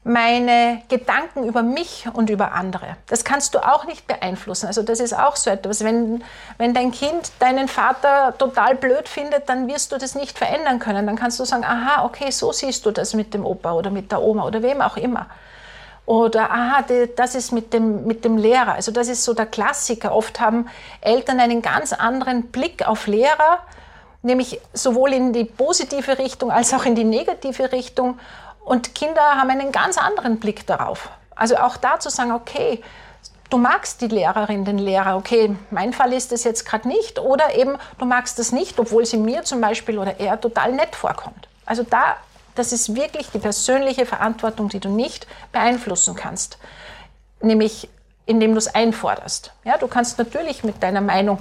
meine 0.07 0.83
Gedanken 0.87 1.45
über 1.45 1.63
mich 1.63 2.05
und 2.13 2.29
über 2.29 2.51
andere. 2.51 2.95
Das 3.07 3.23
kannst 3.23 3.55
du 3.55 3.59
auch 3.59 3.85
nicht 3.85 4.05
beeinflussen. 4.05 4.67
Also 4.67 4.83
das 4.83 4.99
ist 4.99 5.17
auch 5.17 5.35
so 5.35 5.49
etwas. 5.49 5.83
Wenn, 5.83 6.23
wenn 6.59 6.75
dein 6.75 6.91
Kind 6.91 7.31
deinen 7.39 7.67
Vater 7.67 8.35
total 8.37 8.75
blöd 8.75 9.09
findet, 9.09 9.49
dann 9.49 9.67
wirst 9.67 9.91
du 9.91 9.97
das 9.97 10.13
nicht 10.13 10.37
verändern 10.37 10.77
können. 10.77 11.07
Dann 11.07 11.15
kannst 11.15 11.39
du 11.39 11.43
sagen, 11.43 11.65
aha, 11.65 12.05
okay, 12.05 12.29
so 12.29 12.51
siehst 12.51 12.85
du 12.85 12.91
das 12.91 13.15
mit 13.15 13.33
dem 13.33 13.43
Opa 13.43 13.73
oder 13.73 13.89
mit 13.89 14.11
der 14.11 14.21
Oma 14.21 14.45
oder 14.45 14.61
wem 14.61 14.79
auch 14.79 14.95
immer. 14.95 15.25
Oder, 16.05 16.51
aha, 16.51 16.85
das 17.15 17.33
ist 17.33 17.51
mit 17.51 17.73
dem, 17.73 18.05
mit 18.05 18.23
dem 18.25 18.37
Lehrer. 18.37 18.73
Also 18.73 18.91
das 18.91 19.07
ist 19.07 19.23
so 19.23 19.33
der 19.33 19.47
Klassiker. 19.47 20.13
Oft 20.13 20.39
haben 20.39 20.67
Eltern 21.01 21.39
einen 21.39 21.63
ganz 21.63 21.93
anderen 21.93 22.51
Blick 22.51 22.87
auf 22.87 23.07
Lehrer, 23.07 23.57
nämlich 24.21 24.61
sowohl 24.71 25.13
in 25.13 25.33
die 25.33 25.45
positive 25.45 26.19
Richtung 26.19 26.51
als 26.51 26.75
auch 26.75 26.85
in 26.85 26.93
die 26.93 27.03
negative 27.03 27.71
Richtung. 27.71 28.19
Und 28.65 28.95
Kinder 28.95 29.21
haben 29.21 29.51
einen 29.51 29.71
ganz 29.71 29.97
anderen 29.97 30.39
Blick 30.39 30.65
darauf. 30.65 31.09
Also 31.35 31.57
auch 31.57 31.77
da 31.77 31.99
zu 31.99 32.09
sagen, 32.09 32.31
okay, 32.31 32.81
du 33.51 33.57
magst 33.57 34.01
die 34.01 34.07
Lehrerin, 34.07 34.65
den 34.65 34.79
Lehrer, 34.79 35.15
okay, 35.17 35.55
mein 35.69 35.93
Fall 35.93 36.11
ist 36.13 36.31
es 36.31 36.43
jetzt 36.43 36.65
gerade 36.65 36.87
nicht, 36.87 37.19
oder 37.19 37.55
eben 37.55 37.77
du 37.99 38.05
magst 38.05 38.39
das 38.39 38.51
nicht, 38.51 38.79
obwohl 38.79 39.05
sie 39.05 39.17
mir 39.17 39.43
zum 39.43 39.61
Beispiel 39.61 39.99
oder 39.99 40.19
er 40.19 40.41
total 40.41 40.71
nett 40.71 40.95
vorkommt. 40.95 41.47
Also 41.65 41.83
da, 41.83 42.17
das 42.55 42.73
ist 42.73 42.95
wirklich 42.95 43.29
die 43.29 43.39
persönliche 43.39 44.07
Verantwortung, 44.07 44.69
die 44.69 44.79
du 44.79 44.89
nicht 44.89 45.27
beeinflussen 45.51 46.15
kannst, 46.15 46.57
nämlich 47.41 47.87
indem 48.25 48.53
du 48.53 48.57
es 48.57 48.73
einforderst. 48.73 49.53
Ja, 49.63 49.77
du 49.77 49.87
kannst 49.87 50.17
natürlich 50.17 50.63
mit 50.63 50.81
deiner 50.81 51.01
Meinung 51.01 51.37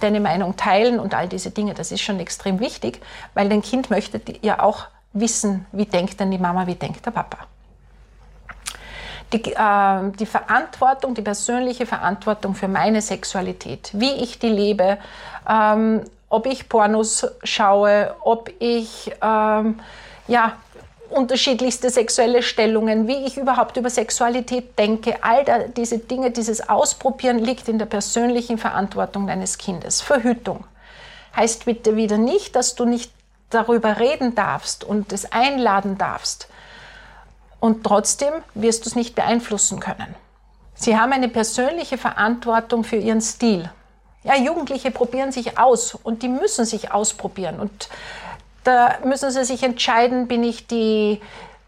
deine 0.00 0.18
Meinung 0.18 0.56
teilen 0.56 0.98
und 0.98 1.14
all 1.14 1.28
diese 1.28 1.52
Dinge, 1.52 1.74
das 1.74 1.92
ist 1.92 2.00
schon 2.00 2.18
extrem 2.18 2.58
wichtig, 2.58 3.00
weil 3.34 3.48
dein 3.48 3.62
Kind 3.62 3.90
möchte 3.90 4.20
ja 4.42 4.60
auch 4.60 4.88
wissen, 5.14 5.66
wie 5.72 5.86
denkt 5.86 6.20
denn 6.20 6.30
die 6.30 6.38
Mama, 6.38 6.66
wie 6.66 6.74
denkt 6.74 7.06
der 7.06 7.12
Papa. 7.12 7.38
Die, 9.32 9.52
äh, 9.52 10.12
die, 10.18 10.26
Verantwortung, 10.26 11.14
die 11.14 11.22
persönliche 11.22 11.86
Verantwortung 11.86 12.54
für 12.54 12.68
meine 12.68 13.00
Sexualität, 13.00 13.90
wie 13.94 14.12
ich 14.12 14.38
die 14.38 14.50
lebe, 14.50 14.98
ähm, 15.48 16.02
ob 16.28 16.46
ich 16.46 16.68
Pornos 16.68 17.26
schaue, 17.42 18.14
ob 18.20 18.50
ich 18.58 19.12
ähm, 19.22 19.80
ja, 20.28 20.52
unterschiedlichste 21.10 21.90
sexuelle 21.90 22.42
Stellungen, 22.42 23.06
wie 23.06 23.24
ich 23.24 23.36
überhaupt 23.36 23.76
über 23.76 23.90
Sexualität 23.90 24.78
denke, 24.78 25.22
all 25.22 25.44
da, 25.44 25.60
diese 25.68 25.98
Dinge, 25.98 26.30
dieses 26.30 26.68
Ausprobieren 26.68 27.38
liegt 27.38 27.68
in 27.68 27.78
der 27.78 27.86
persönlichen 27.86 28.58
Verantwortung 28.58 29.26
deines 29.26 29.58
Kindes. 29.58 30.00
Verhütung 30.00 30.64
heißt 31.36 31.64
bitte 31.64 31.96
wieder 31.96 32.18
nicht, 32.18 32.56
dass 32.56 32.74
du 32.74 32.84
nicht 32.84 33.12
darüber 33.54 33.98
reden 33.98 34.34
darfst 34.34 34.84
und 34.84 35.12
es 35.12 35.30
einladen 35.32 35.98
darfst. 35.98 36.48
Und 37.60 37.84
trotzdem 37.84 38.32
wirst 38.54 38.84
du 38.84 38.90
es 38.90 38.96
nicht 38.96 39.14
beeinflussen 39.14 39.80
können. 39.80 40.14
Sie 40.74 40.98
haben 40.98 41.12
eine 41.12 41.28
persönliche 41.28 41.96
Verantwortung 41.96 42.84
für 42.84 42.96
ihren 42.96 43.20
Stil. 43.20 43.70
Ja, 44.24 44.36
Jugendliche 44.36 44.90
probieren 44.90 45.32
sich 45.32 45.58
aus 45.58 45.94
und 45.94 46.22
die 46.22 46.28
müssen 46.28 46.64
sich 46.64 46.92
ausprobieren. 46.92 47.60
Und 47.60 47.88
da 48.64 48.96
müssen 49.04 49.30
sie 49.30 49.44
sich 49.44 49.62
entscheiden, 49.62 50.26
bin 50.26 50.42
ich 50.42 50.66
die, 50.66 51.20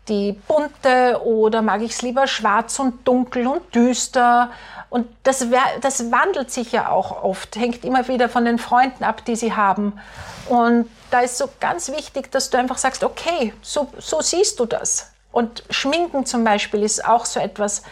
die 0.09 0.33
bunte 0.33 1.21
oder 1.25 1.63
mag 1.63 1.83
ich 1.83 1.93
es 1.93 2.03
lieber 2.03 2.27
schwarz 2.27 2.79
und 2.79 3.07
dunkel 3.07 3.47
und 3.47 3.75
düster. 3.75 4.51
Und 4.89 5.07
das, 5.23 5.47
das 5.83 6.11
wandelt 6.11 6.51
sich 6.51 6.73
ja 6.73 6.91
auch 6.91 7.23
oft, 7.23 7.57
hängt 7.57 7.85
immer 7.85 8.09
wieder 8.09 8.29
von 8.29 8.45
den 8.45 8.59
Freunden 8.59 9.05
ab, 9.05 9.25
die 9.25 9.37
sie 9.37 9.55
haben. 9.55 9.99
Und 10.49 10.89
da 11.11 11.21
ist 11.21 11.39
so 11.39 11.49
ganz 11.61 11.91
wichtig, 11.91 12.31
dass 12.31 12.51
du 12.51 12.59
einfach 12.59 12.79
sagst, 12.79 13.05
okay, 13.05 13.53
so, 13.63 13.89
so 13.99 14.21
siehst 14.21 14.61
du 14.61 14.67
das. 14.67 15.13
Und 15.33 15.65
Schminken 15.71 16.25
zum 16.25 16.45
Beispiel 16.45 16.83
ist 16.83 17.05
auch 17.05 17.27
so 17.27 17.41
etwas, 17.41 17.83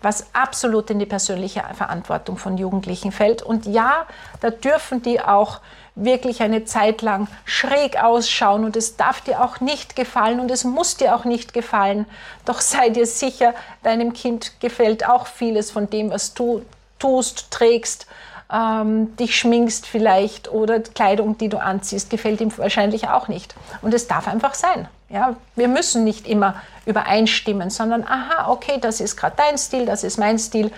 was 0.00 0.26
absolut 0.34 0.90
in 0.90 0.98
die 0.98 1.06
persönliche 1.06 1.62
Verantwortung 1.74 2.36
von 2.36 2.58
Jugendlichen 2.58 3.10
fällt. 3.10 3.42
Und 3.42 3.66
ja, 3.66 4.06
da 4.40 4.50
dürfen 4.50 5.02
die 5.02 5.20
auch 5.20 5.60
wirklich 5.94 6.42
eine 6.42 6.64
Zeit 6.64 7.02
lang 7.02 7.28
schräg 7.44 8.02
ausschauen 8.02 8.64
und 8.64 8.76
es 8.76 8.96
darf 8.96 9.20
dir 9.20 9.42
auch 9.42 9.60
nicht 9.60 9.96
gefallen 9.96 10.40
und 10.40 10.50
es 10.50 10.64
muss 10.64 10.96
dir 10.96 11.14
auch 11.14 11.24
nicht 11.24 11.54
gefallen. 11.54 12.06
Doch 12.44 12.60
sei 12.60 12.90
dir 12.90 13.06
sicher, 13.06 13.54
deinem 13.82 14.12
Kind 14.12 14.60
gefällt 14.60 15.08
auch 15.08 15.26
vieles 15.26 15.70
von 15.70 15.88
dem, 15.88 16.10
was 16.10 16.34
du 16.34 16.62
tust, 16.98 17.50
trägst 17.50 18.06
ähm, 18.52 19.16
dich 19.16 19.38
schminkst 19.38 19.86
vielleicht 19.86 20.50
oder 20.50 20.80
Kleidung, 20.80 21.38
die 21.38 21.48
du 21.48 21.58
anziehst, 21.58 22.10
gefällt 22.10 22.40
ihm 22.40 22.56
wahrscheinlich 22.56 23.08
auch 23.08 23.28
nicht. 23.28 23.54
Und 23.82 23.94
es 23.94 24.06
darf 24.06 24.28
einfach 24.28 24.54
sein. 24.54 24.88
Ja, 25.08 25.36
wir 25.54 25.68
müssen 25.68 26.04
nicht 26.04 26.26
immer 26.26 26.60
übereinstimmen, 26.86 27.70
sondern 27.70 28.04
aha, 28.04 28.50
okay, 28.50 28.78
das 28.80 29.00
ist 29.00 29.16
gerade 29.16 29.36
dein 29.36 29.58
Stil, 29.58 29.86
das 29.86 30.04
ist 30.04 30.18
mein 30.18 30.38
Stil 30.38 30.72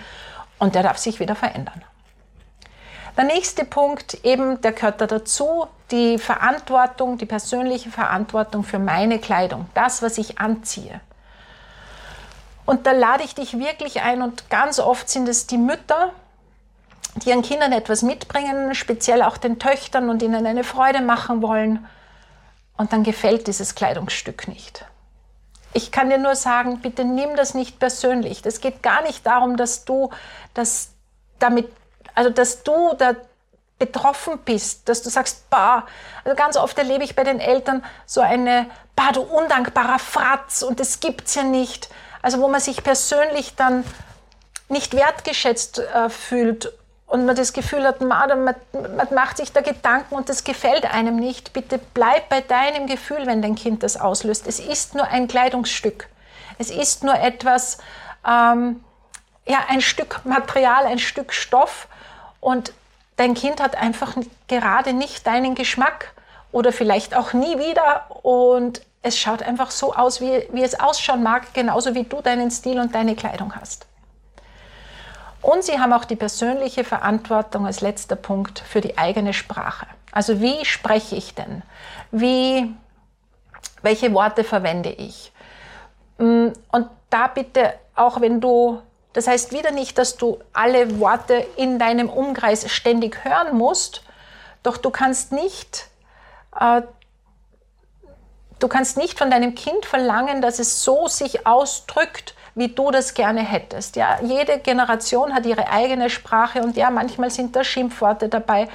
und 0.59 0.75
der 0.75 0.83
darf 0.83 0.97
sich 0.97 1.19
wieder 1.19 1.35
verändern. 1.35 1.83
Der 3.17 3.23
nächste 3.23 3.65
Punkt, 3.65 4.23
eben, 4.23 4.61
der 4.61 4.73
gehört 4.73 5.01
da 5.01 5.07
dazu, 5.07 5.65
die 5.89 6.19
Verantwortung, 6.19 7.17
die 7.17 7.25
persönliche 7.25 7.89
Verantwortung 7.89 8.63
für 8.63 8.77
meine 8.77 9.17
Kleidung, 9.17 9.67
das, 9.73 10.03
was 10.03 10.19
ich 10.19 10.39
anziehe. 10.39 11.01
Und 12.65 12.85
da 12.85 12.91
lade 12.91 13.23
ich 13.23 13.33
dich 13.33 13.57
wirklich 13.57 14.01
ein 14.01 14.21
und 14.21 14.49
ganz 14.49 14.79
oft 14.79 15.09
sind 15.09 15.27
es 15.29 15.47
die 15.47 15.57
Mütter, 15.57 16.11
die 17.15 17.29
ihren 17.29 17.41
Kindern 17.41 17.71
etwas 17.71 18.01
mitbringen, 18.01 18.75
speziell 18.75 19.23
auch 19.23 19.37
den 19.37 19.59
Töchtern 19.59 20.09
und 20.09 20.21
ihnen 20.21 20.45
eine 20.45 20.63
Freude 20.63 21.01
machen 21.01 21.41
wollen. 21.41 21.85
Und 22.77 22.93
dann 22.93 23.03
gefällt 23.03 23.47
dieses 23.47 23.73
Kleidungsstück 23.73 24.47
nicht. 24.47 24.85
Ich 25.73 25.91
kann 25.91 26.09
dir 26.09 26.17
nur 26.17 26.35
sagen, 26.35 26.79
bitte 26.79 27.03
nimm 27.05 27.35
das 27.35 27.53
nicht 27.53 27.79
persönlich. 27.79 28.41
Das 28.41 28.61
geht 28.61 28.83
gar 28.83 29.01
nicht 29.01 29.25
darum, 29.25 29.57
dass 29.57 29.83
du 29.85 30.11
das 30.53 30.91
damit, 31.39 31.69
also 32.15 32.29
dass 32.29 32.63
du 32.63 32.93
da 32.97 33.15
betroffen 33.79 34.39
bist, 34.43 34.89
dass 34.89 35.03
du 35.03 35.09
sagst, 35.09 35.49
bah, 35.49 35.85
also 36.23 36.35
ganz 36.35 36.57
oft 36.57 36.77
erlebe 36.77 37.03
ich 37.03 37.15
bei 37.15 37.23
den 37.23 37.39
Eltern 37.39 37.83
so 38.05 38.21
eine, 38.21 38.67
bah, 38.95 39.11
du 39.11 39.21
undankbarer 39.21 39.99
Fratz 39.99 40.61
und 40.63 40.79
das 40.79 40.99
gibt's 40.99 41.35
ja 41.35 41.43
nicht. 41.43 41.89
Also 42.21 42.39
wo 42.41 42.47
man 42.47 42.59
sich 42.59 42.83
persönlich 42.83 43.55
dann 43.55 43.83
nicht 44.69 44.95
wertgeschätzt 44.95 45.79
äh, 45.79 46.09
fühlt 46.09 46.73
und 47.07 47.25
man 47.25 47.35
das 47.35 47.53
Gefühl 47.53 47.85
hat, 47.85 48.01
man, 48.01 48.43
man, 48.43 48.55
macht 49.15 49.37
sich 49.37 49.53
da 49.53 49.61
Gedanken 49.61 50.13
und 50.13 50.27
das 50.27 50.43
gefällt 50.43 50.93
einem 50.93 51.15
nicht, 51.15 51.53
bitte 51.53 51.79
bleib 51.93 52.27
bei 52.27 52.41
deinem 52.41 52.85
Gefühl, 52.85 53.25
wenn 53.25 53.41
dein 53.41 53.55
Kind 53.55 53.81
das 53.81 53.97
auslöst. 53.99 54.45
Es 54.45 54.59
ist 54.59 54.93
nur 54.93 55.07
ein 55.07 55.27
Kleidungsstück. 55.27 56.09
Es 56.59 56.69
ist 56.69 57.03
nur 57.03 57.15
etwas, 57.15 57.77
ähm, 58.27 58.83
ja, 59.47 59.59
ein 59.69 59.79
Stück 59.79 60.21
Material, 60.25 60.85
ein 60.85 60.99
Stück 60.99 61.33
Stoff 61.33 61.87
und 62.41 62.73
dein 63.15 63.33
Kind 63.33 63.61
hat 63.61 63.77
einfach 63.77 64.15
gerade 64.49 64.91
nicht 64.91 65.25
deinen 65.25 65.55
Geschmack 65.55 66.11
oder 66.51 66.73
vielleicht 66.73 67.15
auch 67.15 67.31
nie 67.31 67.57
wieder 67.57 68.07
und 68.23 68.81
es 69.01 69.17
schaut 69.17 69.43
einfach 69.43 69.71
so 69.71 69.95
aus, 69.95 70.19
wie, 70.19 70.45
wie 70.51 70.63
es 70.63 70.77
ausschauen 70.77 71.23
mag, 71.23 71.53
genauso 71.53 71.95
wie 71.95 72.03
du 72.03 72.21
deinen 72.21 72.51
Stil 72.51 72.79
und 72.79 72.93
deine 72.93 73.15
Kleidung 73.15 73.55
hast. 73.55 73.86
Und 75.47 75.63
sie 75.63 75.79
haben 75.79 75.93
auch 75.93 76.03
die 76.03 76.17
persönliche 76.17 76.83
Verantwortung 76.83 77.65
als 77.65 77.79
letzter 77.79 78.17
Punkt 78.17 78.59
für 78.59 78.81
die 78.81 78.97
eigene 78.97 79.31
Sprache. 79.31 79.87
Also 80.11 80.41
wie 80.41 80.65
spreche 80.65 81.15
ich 81.15 81.35
denn? 81.35 81.63
Wie, 82.11 82.75
welche 83.81 84.13
Worte 84.13 84.43
verwende 84.43 84.89
ich? 84.89 85.31
Mm, 86.17 86.47
und 86.69 86.89
da 87.09 87.27
bitte, 87.27 87.75
auch 87.95 88.19
wenn 88.19 88.41
du, 88.41 88.81
das 89.13 89.27
heißt 89.27 89.53
wieder 89.53 89.71
nicht, 89.71 89.97
dass 89.97 90.17
du 90.17 90.37
alle 90.51 90.99
Worte 90.99 91.47
in 91.55 91.79
deinem 91.79 92.09
Umkreis 92.09 92.69
ständig 92.69 93.23
hören 93.23 93.57
musst, 93.57 94.03
doch 94.63 94.75
du 94.75 94.89
kannst 94.89 95.31
nicht, 95.31 95.87
äh, 96.59 96.81
du 98.59 98.67
kannst 98.67 98.97
nicht 98.97 99.17
von 99.17 99.31
deinem 99.31 99.55
Kind 99.55 99.85
verlangen, 99.85 100.41
dass 100.41 100.59
es 100.59 100.83
so 100.83 101.07
sich 101.07 101.47
ausdrückt, 101.47 102.35
wie 102.57 102.69
du 102.69 102.89
das 102.89 103.13
gerne 103.13 103.41
hättest. 103.41 103.95
Ja, 103.95 104.19
jede 104.23 104.57
Generation 104.57 105.33
hat 105.33 105.45
ihre 105.45 105.69
eigene 105.69 106.09
Sprache 106.09 106.61
und 106.61 106.75
ja, 106.75 106.89
manchmal 106.89 107.29
sind 107.29 107.55
da 107.55 107.63
Schimpfworte 107.63 108.29
dabei, 108.29 108.67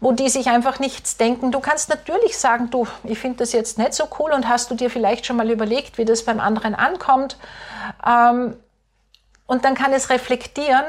wo 0.00 0.10
die 0.10 0.28
sich 0.28 0.48
einfach 0.48 0.80
nichts 0.80 1.16
denken. 1.16 1.52
Du 1.52 1.60
kannst 1.60 1.88
natürlich 1.88 2.36
sagen, 2.36 2.68
du, 2.68 2.86
ich 3.04 3.18
finde 3.18 3.38
das 3.38 3.52
jetzt 3.52 3.78
nicht 3.78 3.94
so 3.94 4.04
cool 4.18 4.32
und 4.32 4.48
hast 4.48 4.72
du 4.72 4.74
dir 4.74 4.90
vielleicht 4.90 5.24
schon 5.24 5.36
mal 5.36 5.48
überlegt, 5.48 5.98
wie 5.98 6.04
das 6.04 6.24
beim 6.24 6.40
anderen 6.40 6.74
ankommt. 6.74 7.38
Ähm, 8.04 8.56
und 9.46 9.64
dann 9.64 9.76
kann 9.76 9.92
es 9.92 10.10
reflektieren. 10.10 10.84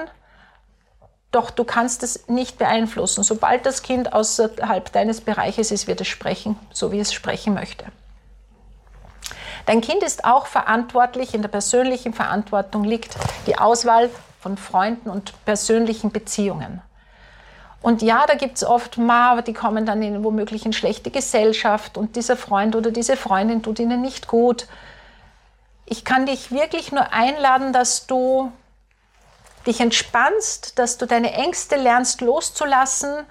Doch 1.32 1.52
du 1.52 1.66
kannst 1.66 2.02
es 2.02 2.28
nicht 2.28 2.58
beeinflussen. 2.58 3.24
Sobald 3.24 3.68
das 3.68 3.84
Kind 3.84 4.14
außerhalb 4.14 4.92
deines 4.92 5.22
Bereiches 5.22 5.70
ist, 5.70 5.86
wird 5.86 6.02
es 6.02 6.08
sprechen, 6.08 6.58
so 6.72 6.92
wie 6.92 7.00
es 7.00 7.14
sprechen 7.14 7.54
möchte. 7.54 7.86
Dein 9.68 9.82
Kind 9.82 10.02
ist 10.02 10.24
auch 10.24 10.48
verantwortlich, 10.48 11.34
in 11.34 11.42
der 11.42 11.50
persönlichen 11.50 12.14
Verantwortung 12.14 12.86
liegt 12.86 13.16
die 13.48 13.58
Auswahl 13.58 14.10
von 14.40 14.58
Freunden 14.58 15.10
und 15.10 15.34
persönlichen 15.44 16.12
Beziehungen. 16.12 16.82
Und 17.82 18.02
ja, 18.02 18.26
da 18.26 18.36
gibt 18.36 18.56
es 18.56 18.64
oft 18.64 18.98
Ma, 18.98 19.42
die 19.42 19.54
kommen 19.54 19.86
dann 19.86 20.02
in 20.02 20.24
womöglich 20.24 20.66
in 20.66 20.72
schlechte 20.72 21.12
Gesellschaft 21.12 21.98
und 21.98 22.16
dieser 22.16 22.38
Freund 22.38 22.78
oder 22.78 22.92
diese 22.92 23.18
Freundin 23.18 23.62
tut 23.62 23.80
ihnen 23.80 24.02
nicht 24.02 24.28
gut. 24.28 24.68
Ich 25.86 26.06
kann 26.06 26.26
dich 26.26 26.50
wirklich 26.50 26.94
nur 26.94 27.12
einladen, 27.12 27.74
dass 27.74 28.08
du 28.08 28.54
dich 29.66 29.82
entspannst, 29.82 30.80
dass 30.80 30.98
du 30.98 31.06
deine 31.06 31.34
Ängste 31.34 31.76
lernst 31.76 32.22
loszulassen 32.22 33.26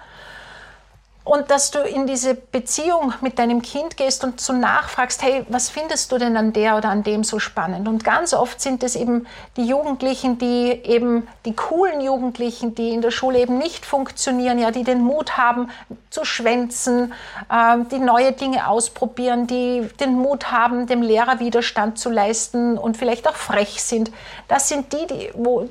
und 1.27 1.51
dass 1.51 1.71
du 1.71 1.79
in 1.79 2.07
diese 2.07 2.35
Beziehung 2.35 3.13
mit 3.19 3.37
deinem 3.37 3.61
Kind 3.61 3.97
gehst 3.97 4.23
und 4.23 4.39
so 4.39 4.53
nachfragst, 4.53 5.21
hey, 5.21 5.45
was 5.49 5.69
findest 5.69 6.11
du 6.11 6.17
denn 6.17 6.37
an 6.37 6.53
der 6.53 6.77
oder 6.77 6.89
an 6.89 7.03
dem 7.03 7.25
so 7.25 7.37
spannend? 7.37 7.87
Und 7.89 8.05
ganz 8.05 8.33
oft 8.33 8.61
sind 8.61 8.81
es 8.81 8.95
eben 8.95 9.27
die 9.57 9.65
Jugendlichen, 9.65 10.37
die 10.37 10.69
eben 10.85 11.27
die 11.43 11.53
coolen 11.53 11.99
Jugendlichen, 11.99 12.75
die 12.75 12.93
in 12.93 13.01
der 13.01 13.11
Schule 13.11 13.39
eben 13.39 13.57
nicht 13.57 13.85
funktionieren, 13.85 14.57
ja, 14.57 14.71
die 14.71 14.85
den 14.85 15.01
Mut 15.01 15.37
haben 15.37 15.69
zu 16.09 16.23
schwänzen, 16.23 17.13
äh, 17.51 17.77
die 17.91 17.99
neue 17.99 18.31
Dinge 18.31 18.67
ausprobieren, 18.67 19.47
die 19.47 19.85
den 19.99 20.13
Mut 20.13 20.51
haben, 20.51 20.87
dem 20.87 21.01
Lehrer 21.01 21.41
Widerstand 21.41 21.99
zu 21.99 22.09
leisten 22.09 22.77
und 22.77 22.95
vielleicht 22.95 23.27
auch 23.27 23.35
frech 23.35 23.83
sind. 23.83 24.11
Das 24.47 24.69
sind 24.69 24.93
die, 24.93 25.05
die 25.07 25.31
wo, 25.33 25.67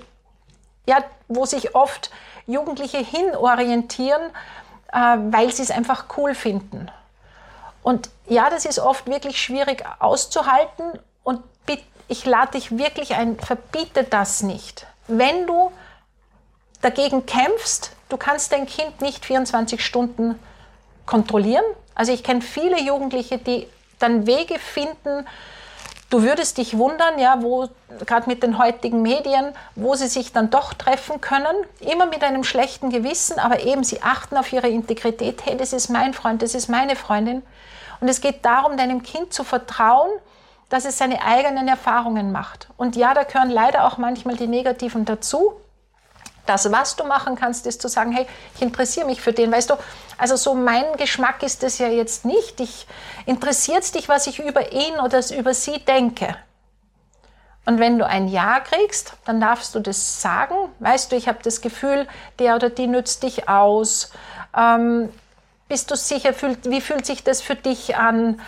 ja, 0.87 0.99
wo 1.29 1.47
sich 1.47 1.75
oft 1.75 2.11
Jugendliche 2.47 2.99
hinorientieren 2.99 4.23
weil 4.93 5.53
sie 5.53 5.63
es 5.63 5.71
einfach 5.71 6.07
cool 6.17 6.35
finden. 6.35 6.91
Und 7.83 8.11
ja, 8.27 8.51
das 8.51 8.65
ist 8.65 8.79
oft 8.79 9.07
wirklich 9.07 9.41
schwierig 9.41 9.85
auszuhalten 10.01 10.85
und 11.23 11.43
ich 12.09 12.25
lade 12.25 12.53
dich 12.53 12.79
wirklich 12.79 13.15
ein, 13.17 13.37
verbiete 13.39 14.05
das 14.05 14.43
nicht. 14.43 14.87
Wenn 15.09 15.47
du 15.47 15.73
dagegen 16.81 17.27
kämpfst, 17.27 17.93
du 18.09 18.17
kannst 18.17 18.53
dein 18.53 18.67
Kind 18.67 19.01
nicht 19.01 19.25
24 19.25 19.85
Stunden 19.85 20.39
kontrollieren. 21.05 21.65
Also 21.97 22.13
ich 22.13 22.23
kenne 22.23 22.43
viele 22.43 22.81
Jugendliche, 22.81 23.39
die 23.39 23.67
dann 23.99 24.27
Wege 24.27 24.59
finden, 24.59 25.27
Du 26.09 26.23
würdest 26.23 26.59
dich 26.59 26.79
wundern, 26.79 27.19
ja, 27.19 27.43
wo 27.43 27.69
gerade 28.07 28.29
mit 28.29 28.45
den 28.45 28.59
heutigen 28.59 29.03
Medien, 29.03 29.53
wo 29.75 29.97
sie 29.97 30.07
sich 30.07 30.33
dann 30.33 30.51
doch 30.51 30.73
treffen 30.73 31.21
können, 31.21 31.57
immer 31.81 32.07
mit 32.07 32.23
einem 32.23 32.45
schlechten 32.45 32.91
Gewissen, 32.91 33.41
aber 33.41 33.61
eben 33.61 33.83
sie 33.83 34.03
achten 34.03 34.37
auf 34.37 34.53
ihre 34.53 34.69
Integrität. 34.69 35.45
Hey, 35.45 35.57
das 35.57 35.73
ist 35.73 35.89
mein 35.89 36.15
Freund, 36.15 36.43
das 36.43 36.55
ist 36.55 36.69
meine 36.69 36.95
Freundin. 36.95 37.43
Und 38.01 38.09
es 38.09 38.21
geht 38.21 38.45
darum, 38.45 38.77
deinem 38.77 39.03
Kind 39.03 39.33
zu 39.33 39.43
vertrauen, 39.43 40.11
dass 40.69 40.85
es 40.85 40.99
seine 40.99 41.23
eigenen 41.23 41.67
Erfahrungen 41.67 42.31
macht. 42.31 42.69
Und 42.77 42.95
ja, 42.95 43.13
da 43.13 43.25
gehören 43.25 43.51
leider 43.51 43.87
auch 43.87 43.99
manchmal 43.99 44.37
die 44.37 44.47
negativen 44.47 45.05
dazu. 45.05 45.55
Das, 46.47 46.71
was 46.73 46.97
du 46.97 47.05
machen 47.05 47.37
kannst, 47.37 47.67
ist 47.67 47.83
zu 47.83 47.89
sagen, 47.89 48.13
hey, 48.13 48.27
ich 48.55 48.63
interessiere 48.63 49.07
mich 49.07 49.21
für 49.21 49.33
den. 49.33 49.53
Weißt 49.53 49.71
du, 49.71 49.75
also 50.19 50.37
so 50.37 50.55
mein 50.55 50.85
Geschmack 50.97 51.43
ist 51.43 51.63
es 51.63 51.79
ja 51.79 51.89
jetzt 51.89 52.25
nicht. 52.25 52.61
Ich 52.61 52.87
interessiert 53.27 53.95
dich, 53.95 54.09
was 54.09 54.27
ich 54.27 54.39
über 54.39 54.73
ihn 54.73 54.99
oder 55.01 55.21
über 55.37 55.55
sie 55.55 55.79
denke. 55.81 56.37
Und 57.67 57.81
wenn 57.81 57.99
du 57.99 58.07
ein 58.07 58.29
Ja 58.29 58.61
kriegst, 58.61 59.15
dann 59.25 59.41
darfst 59.41 59.75
du 59.75 59.81
das 59.81 60.23
sagen. 60.23 60.55
Weißt 60.79 61.11
du, 61.11 61.17
ich 61.17 61.27
habe 61.27 61.39
das 61.43 61.61
Gefühl, 61.61 62.07
der 62.39 62.55
oder 62.55 62.71
die 62.71 62.87
nützt 62.87 63.25
dich 63.25 63.49
aus. 63.49 64.13
Ähm, 64.57 65.13
bist 65.69 65.91
du 65.91 65.97
sicher, 65.97 66.33
fühlt, 66.33 66.71
wie 66.71 66.81
fühlt 66.81 67.05
sich 67.05 67.25
das 67.25 67.43
für 67.43 67.57
dich 67.57 67.97
an? 67.97 68.41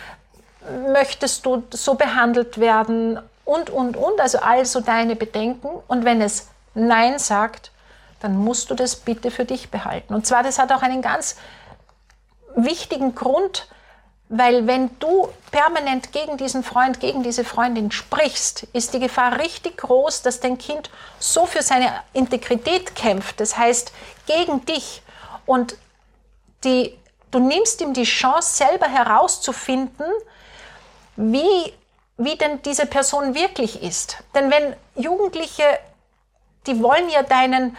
Möchtest 0.93 1.45
du 1.45 1.63
so 1.71 1.95
behandelt 1.95 2.59
werden? 2.59 3.19
Und, 3.43 3.69
und, 3.69 3.97
und. 3.97 4.21
Also 4.21 4.39
also 4.39 4.79
deine 4.79 5.17
Bedenken. 5.17 5.69
Und 5.87 6.05
wenn 6.05 6.21
es 6.21 6.47
Nein 6.73 7.19
sagt, 7.19 7.71
dann 8.19 8.37
musst 8.37 8.69
du 8.69 8.75
das 8.75 8.95
bitte 8.95 9.31
für 9.31 9.45
dich 9.45 9.69
behalten. 9.69 10.13
Und 10.13 10.25
zwar, 10.27 10.43
das 10.43 10.59
hat 10.59 10.71
auch 10.71 10.81
einen 10.81 11.01
ganz 11.01 11.37
wichtigen 12.55 13.15
Grund, 13.15 13.67
weil 14.29 14.67
wenn 14.67 14.91
du 14.99 15.27
permanent 15.51 16.11
gegen 16.11 16.37
diesen 16.37 16.63
Freund, 16.63 16.99
gegen 16.99 17.23
diese 17.23 17.43
Freundin 17.43 17.91
sprichst, 17.91 18.67
ist 18.73 18.93
die 18.93 18.99
Gefahr 18.99 19.39
richtig 19.39 19.77
groß, 19.77 20.21
dass 20.21 20.39
dein 20.39 20.59
Kind 20.59 20.91
so 21.17 21.47
für 21.47 21.63
seine 21.63 21.91
Integrität 22.13 22.95
kämpft, 22.95 23.39
das 23.39 23.57
heißt 23.57 23.91
gegen 24.27 24.63
dich. 24.65 25.01
Und 25.47 25.75
die, 26.63 26.95
du 27.31 27.39
nimmst 27.39 27.81
ihm 27.81 27.93
die 27.93 28.03
Chance, 28.03 28.57
selber 28.57 28.87
herauszufinden, 28.87 30.05
wie, 31.15 31.73
wie 32.17 32.37
denn 32.37 32.61
diese 32.61 32.85
Person 32.85 33.33
wirklich 33.33 33.81
ist. 33.81 34.17
Denn 34.35 34.51
wenn 34.51 34.75
Jugendliche, 34.95 35.63
die 36.67 36.81
wollen 36.83 37.09
ja 37.09 37.23
deinen, 37.23 37.75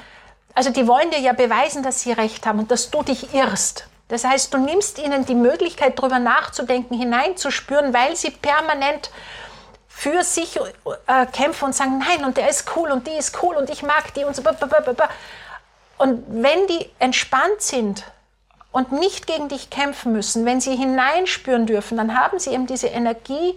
also 0.54 0.70
die 0.70 0.86
wollen 0.86 1.10
dir 1.10 1.20
ja 1.20 1.32
beweisen, 1.32 1.82
dass 1.82 2.02
sie 2.02 2.12
recht 2.12 2.46
haben 2.46 2.58
und 2.58 2.70
dass 2.70 2.90
du 2.90 3.02
dich 3.02 3.34
irrst. 3.34 3.86
Das 4.08 4.24
heißt, 4.24 4.52
du 4.52 4.58
nimmst 4.58 4.98
ihnen 4.98 5.24
die 5.24 5.36
Möglichkeit, 5.36 5.98
darüber 5.98 6.18
nachzudenken, 6.18 6.98
hineinzuspüren, 6.98 7.94
weil 7.94 8.16
sie 8.16 8.30
permanent 8.30 9.10
für 9.86 10.24
sich 10.24 10.58
äh, 11.06 11.26
kämpfen 11.26 11.66
und 11.66 11.74
sagen, 11.74 11.98
nein, 11.98 12.24
und 12.24 12.36
der 12.36 12.48
ist 12.48 12.64
cool 12.74 12.90
und 12.90 13.06
die 13.06 13.12
ist 13.12 13.40
cool 13.42 13.54
und 13.54 13.70
ich 13.70 13.82
mag 13.82 14.12
die 14.14 14.24
und 14.24 14.34
so. 14.34 14.42
Und 15.98 16.24
wenn 16.28 16.66
die 16.66 16.90
entspannt 16.98 17.60
sind 17.60 18.02
und 18.72 18.90
nicht 18.90 19.28
gegen 19.28 19.48
dich 19.48 19.70
kämpfen 19.70 20.12
müssen, 20.12 20.44
wenn 20.44 20.60
sie 20.60 20.74
hineinspüren 20.74 21.66
dürfen, 21.66 21.96
dann 21.96 22.18
haben 22.18 22.40
sie 22.40 22.50
eben 22.50 22.66
diese 22.66 22.88
Energie, 22.88 23.56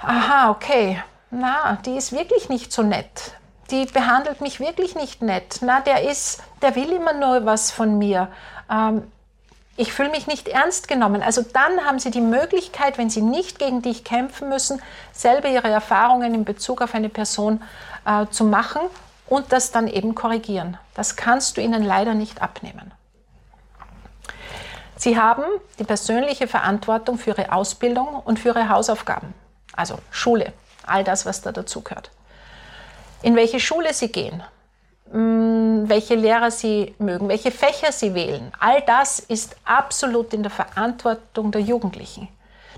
aha, 0.00 0.50
okay, 0.50 1.02
na, 1.30 1.78
die 1.84 1.96
ist 1.96 2.12
wirklich 2.12 2.48
nicht 2.48 2.72
so 2.72 2.82
nett 2.82 3.32
die 3.72 3.86
behandelt 3.86 4.40
mich 4.42 4.60
wirklich 4.60 4.94
nicht 4.94 5.22
nett. 5.22 5.58
Na, 5.62 5.80
der 5.80 6.08
ist, 6.08 6.42
der 6.60 6.76
will 6.76 6.92
immer 6.92 7.14
nur 7.14 7.46
was 7.46 7.70
von 7.70 7.98
mir. 7.98 8.28
Ähm, 8.70 9.10
ich 9.76 9.92
fühle 9.94 10.10
mich 10.10 10.26
nicht 10.26 10.48
ernst 10.48 10.86
genommen. 10.86 11.22
Also 11.22 11.40
dann 11.40 11.86
haben 11.86 11.98
Sie 11.98 12.10
die 12.10 12.20
Möglichkeit, 12.20 12.98
wenn 12.98 13.08
Sie 13.08 13.22
nicht 13.22 13.58
gegen 13.58 13.80
dich 13.80 14.04
kämpfen 14.04 14.50
müssen, 14.50 14.82
selber 15.12 15.48
Ihre 15.48 15.68
Erfahrungen 15.68 16.34
in 16.34 16.44
Bezug 16.44 16.82
auf 16.82 16.94
eine 16.94 17.08
Person 17.08 17.62
äh, 18.04 18.26
zu 18.30 18.44
machen 18.44 18.82
und 19.26 19.50
das 19.50 19.72
dann 19.72 19.88
eben 19.88 20.14
korrigieren. 20.14 20.76
Das 20.94 21.16
kannst 21.16 21.56
du 21.56 21.62
ihnen 21.62 21.82
leider 21.82 22.12
nicht 22.12 22.42
abnehmen. 22.42 22.92
Sie 24.96 25.18
haben 25.18 25.42
die 25.78 25.84
persönliche 25.84 26.46
Verantwortung 26.46 27.16
für 27.16 27.30
Ihre 27.30 27.52
Ausbildung 27.52 28.08
und 28.08 28.38
für 28.38 28.50
Ihre 28.50 28.68
Hausaufgaben, 28.68 29.32
also 29.74 29.98
Schule, 30.10 30.52
all 30.86 31.02
das, 31.02 31.24
was 31.24 31.40
da 31.40 31.50
dazu 31.50 31.80
gehört 31.80 32.10
in 33.22 33.36
welche 33.36 33.60
Schule 33.60 33.94
sie 33.94 34.08
gehen, 34.08 34.42
mm, 35.12 35.88
welche 35.88 36.14
Lehrer 36.14 36.50
sie 36.50 36.94
mögen, 36.98 37.28
welche 37.28 37.50
Fächer 37.50 37.92
sie 37.92 38.14
wählen. 38.14 38.52
All 38.58 38.82
das 38.82 39.20
ist 39.20 39.56
absolut 39.64 40.34
in 40.34 40.42
der 40.42 40.50
Verantwortung 40.50 41.50
der 41.52 41.60
Jugendlichen. 41.60 42.28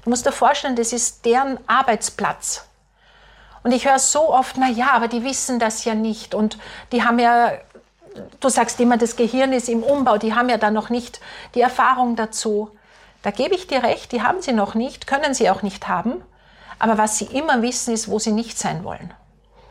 Du 0.04 0.10
musst 0.10 0.26
dir 0.26 0.32
vorstellen, 0.32 0.76
das 0.76 0.92
ist 0.92 1.24
deren 1.24 1.58
Arbeitsplatz. 1.66 2.66
Und 3.62 3.72
ich 3.72 3.88
höre 3.88 3.98
so 3.98 4.28
oft, 4.28 4.56
na 4.58 4.68
ja, 4.68 4.92
aber 4.92 5.08
die 5.08 5.24
wissen 5.24 5.58
das 5.58 5.84
ja 5.86 5.94
nicht 5.94 6.34
und 6.34 6.58
die 6.92 7.02
haben 7.02 7.18
ja, 7.18 7.52
du 8.40 8.48
sagst 8.50 8.78
immer, 8.78 8.98
das 8.98 9.16
Gehirn 9.16 9.54
ist 9.54 9.70
im 9.70 9.82
Umbau, 9.82 10.18
die 10.18 10.34
haben 10.34 10.50
ja 10.50 10.58
da 10.58 10.70
noch 10.70 10.90
nicht 10.90 11.20
die 11.54 11.62
Erfahrung 11.62 12.14
dazu. 12.14 12.70
Da 13.22 13.30
gebe 13.30 13.54
ich 13.54 13.66
dir 13.66 13.82
recht, 13.82 14.12
die 14.12 14.20
haben 14.20 14.42
sie 14.42 14.52
noch 14.52 14.74
nicht, 14.74 15.06
können 15.06 15.32
sie 15.32 15.48
auch 15.48 15.62
nicht 15.62 15.88
haben. 15.88 16.22
Aber 16.78 16.98
was 16.98 17.16
sie 17.16 17.24
immer 17.24 17.62
wissen, 17.62 17.94
ist, 17.94 18.10
wo 18.10 18.18
sie 18.18 18.32
nicht 18.32 18.58
sein 18.58 18.84
wollen. 18.84 19.14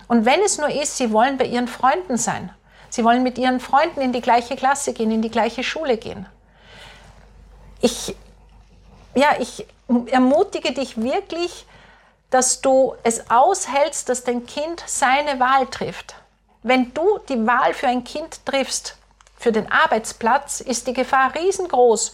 Und 0.08 0.26
wenn 0.26 0.42
es 0.42 0.58
nur 0.58 0.70
ist, 0.70 0.98
sie 0.98 1.12
wollen 1.12 1.38
bei 1.38 1.46
ihren 1.46 1.68
Freunden 1.68 2.18
sein. 2.18 2.52
Sie 2.90 3.04
wollen 3.04 3.24
mit 3.24 3.38
ihren 3.38 3.60
Freunden 3.60 4.02
in 4.02 4.14
die 4.14 4.22
gleiche 4.22 4.56
Klasse 4.56 4.94
gehen, 4.94 5.12
in 5.12 5.22
die 5.22 5.32
gleiche 5.32 5.64
Schule 5.64 5.98
gehen. 5.98 6.28
Ich, 7.82 8.16
ja, 9.16 9.30
ich 9.40 9.66
ermutige 10.08 10.74
dich 10.74 11.02
wirklich, 11.02 11.66
dass 12.30 12.62
du 12.62 12.96
es 13.04 13.30
aushältst, 13.30 14.10
dass 14.10 14.24
dein 14.24 14.46
Kind 14.46 14.84
seine 14.86 15.40
Wahl 15.40 15.68
trifft. 15.68 16.16
Wenn 16.64 16.94
du 16.94 17.20
die 17.30 17.46
Wahl 17.46 17.74
für 17.74 17.88
ein 17.88 18.04
Kind 18.04 18.46
triffst, 18.46 18.98
für 19.38 19.52
den 19.52 19.72
Arbeitsplatz, 19.72 20.62
ist 20.62 20.88
die 20.88 20.94
Gefahr 20.94 21.36
riesengroß, 21.36 22.14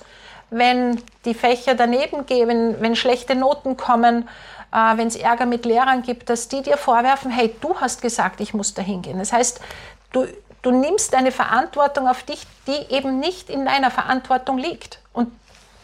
wenn 0.49 1.01
die 1.25 1.35
Fächer 1.35 1.75
daneben 1.75 2.25
gehen, 2.25 2.77
wenn 2.79 2.95
schlechte 2.95 3.35
Noten 3.35 3.77
kommen, 3.77 4.27
äh, 4.71 4.97
wenn 4.97 5.07
es 5.07 5.15
Ärger 5.15 5.45
mit 5.45 5.65
Lehrern 5.65 6.01
gibt, 6.01 6.29
dass 6.29 6.47
die 6.47 6.61
dir 6.61 6.77
vorwerfen, 6.77 7.31
hey, 7.31 7.55
du 7.61 7.75
hast 7.79 8.01
gesagt, 8.01 8.39
ich 8.41 8.53
muss 8.53 8.73
da 8.73 8.81
hingehen. 8.81 9.19
Das 9.19 9.33
heißt, 9.33 9.59
du, 10.11 10.27
du 10.61 10.71
nimmst 10.71 11.13
eine 11.15 11.31
Verantwortung 11.31 12.07
auf 12.07 12.23
dich, 12.23 12.45
die 12.67 12.93
eben 12.93 13.19
nicht 13.19 13.49
in 13.49 13.65
deiner 13.65 13.91
Verantwortung 13.91 14.57
liegt. 14.57 14.99
Und 15.13 15.31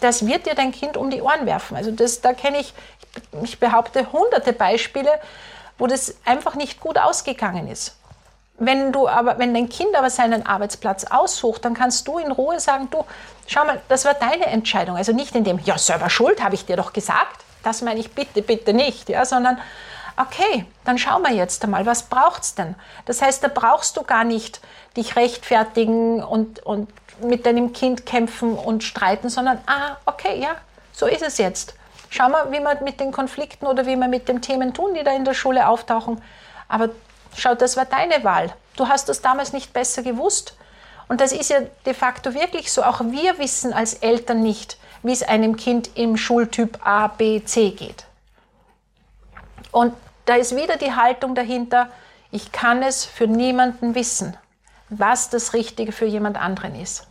das 0.01 0.25
wird 0.25 0.45
dir 0.45 0.55
dein 0.55 0.71
Kind 0.71 0.97
um 0.97 1.09
die 1.09 1.21
Ohren 1.21 1.45
werfen. 1.45 1.75
Also 1.77 1.91
das, 1.91 2.21
da 2.21 2.33
kenne 2.33 2.59
ich, 2.59 2.73
ich 3.43 3.59
behaupte, 3.59 4.11
hunderte 4.11 4.53
Beispiele, 4.53 5.09
wo 5.77 5.87
das 5.87 6.15
einfach 6.25 6.55
nicht 6.55 6.79
gut 6.79 6.97
ausgegangen 6.97 7.67
ist. 7.67 7.95
Wenn 8.57 8.93
du 8.93 9.07
aber, 9.07 9.37
wenn 9.37 9.53
dein 9.53 9.67
Kind 9.67 9.95
aber 9.95 10.09
seinen 10.09 10.45
Arbeitsplatz 10.45 11.05
aussucht, 11.05 11.65
dann 11.65 11.73
kannst 11.73 12.07
du 12.07 12.19
in 12.19 12.31
Ruhe 12.31 12.59
sagen, 12.59 12.87
du, 12.89 13.03
schau 13.47 13.65
mal, 13.65 13.81
das 13.89 14.05
war 14.05 14.13
deine 14.13 14.45
Entscheidung. 14.45 14.95
Also 14.95 15.11
nicht 15.11 15.35
in 15.35 15.43
dem, 15.43 15.59
ja, 15.59 15.77
selber 15.77 16.09
schuld, 16.09 16.41
habe 16.41 16.55
ich 16.55 16.65
dir 16.65 16.77
doch 16.77 16.93
gesagt. 16.93 17.44
Das 17.65 17.81
meine 17.81 17.99
ich 17.99 18.11
bitte, 18.11 18.41
bitte 18.41 18.73
nicht, 18.73 19.09
ja, 19.09 19.25
sondern 19.25 19.59
okay, 20.17 20.65
dann 20.83 20.97
schauen 20.97 21.23
wir 21.23 21.33
jetzt 21.33 21.63
einmal, 21.63 21.85
was 21.85 22.03
braucht's 22.03 22.55
denn? 22.55 22.75
Das 23.05 23.21
heißt, 23.21 23.43
da 23.43 23.47
brauchst 23.47 23.97
du 23.97 24.03
gar 24.03 24.23
nicht 24.23 24.61
dich 24.95 25.15
rechtfertigen 25.15 26.23
und, 26.23 26.65
und 26.65 26.89
mit 27.21 27.45
deinem 27.45 27.73
Kind 27.73 28.05
kämpfen 28.05 28.57
und 28.57 28.83
streiten, 28.83 29.29
sondern 29.29 29.59
ah, 29.65 29.97
okay, 30.05 30.39
ja, 30.39 30.55
so 30.91 31.07
ist 31.07 31.23
es 31.23 31.37
jetzt. 31.37 31.73
Schauen 32.09 32.31
wir, 32.31 32.51
wie 32.51 32.59
wir 32.59 32.81
mit 32.83 32.99
den 32.99 33.11
Konflikten 33.11 33.65
oder 33.65 33.85
wie 33.85 33.95
wir 33.95 34.07
mit 34.07 34.29
den 34.29 34.41
Themen 34.41 34.73
tun, 34.73 34.93
die 34.93 35.03
da 35.03 35.11
in 35.11 35.25
der 35.25 35.33
Schule 35.33 35.67
auftauchen. 35.67 36.21
Aber 36.67 36.89
schau, 37.35 37.55
das 37.55 37.75
war 37.75 37.85
deine 37.85 38.23
Wahl. 38.23 38.53
Du 38.77 38.87
hast 38.87 39.09
das 39.09 39.21
damals 39.21 39.53
nicht 39.53 39.73
besser 39.73 40.03
gewusst. 40.03 40.55
Und 41.07 41.19
das 41.19 41.31
ist 41.31 41.49
ja 41.49 41.59
de 41.85 41.93
facto 41.93 42.33
wirklich 42.33 42.71
so. 42.71 42.83
Auch 42.83 43.01
wir 43.01 43.37
wissen 43.37 43.73
als 43.73 43.95
Eltern 43.95 44.41
nicht, 44.41 44.77
wie 45.05 45.11
es 45.11 45.21
einem 45.21 45.55
Kind 45.55 45.91
im 45.95 46.17
Schultyp 46.17 46.79
A, 46.83 47.07
B, 47.07 47.43
C 47.43 47.69
geht. 47.69 48.05
Und 49.71 49.93
da 50.25 50.33
ist 50.33 50.55
wieder 50.55 50.77
die 50.77 50.95
Haltung 50.95 51.35
dahinter, 51.35 51.89
ich 52.31 52.51
kann 52.51 52.81
es 52.81 53.05
für 53.05 53.27
niemanden 53.27 53.93
wissen, 53.93 54.35
was 54.89 55.29
das 55.29 55.53
Richtige 55.53 55.91
für 55.91 56.05
jemand 56.05 56.37
anderen 56.37 56.73
ist. 56.73 57.07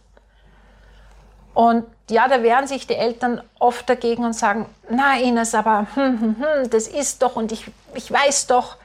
Und 1.54 1.84
ja, 2.10 2.26
da 2.26 2.42
wehren 2.42 2.66
sich 2.66 2.88
die 2.88 2.96
Eltern 2.96 3.40
oft 3.60 3.88
dagegen 3.88 4.24
und 4.24 4.32
sagen, 4.32 4.66
na 4.90 5.16
Ines, 5.20 5.54
aber 5.54 5.86
hm, 5.94 6.20
hm, 6.20 6.36
hm, 6.40 6.70
das 6.70 6.88
ist 6.88 7.22
doch 7.22 7.36
und 7.36 7.52
ich, 7.52 7.70
ich 7.94 8.10
weiß 8.10 8.48
doch. 8.48 8.76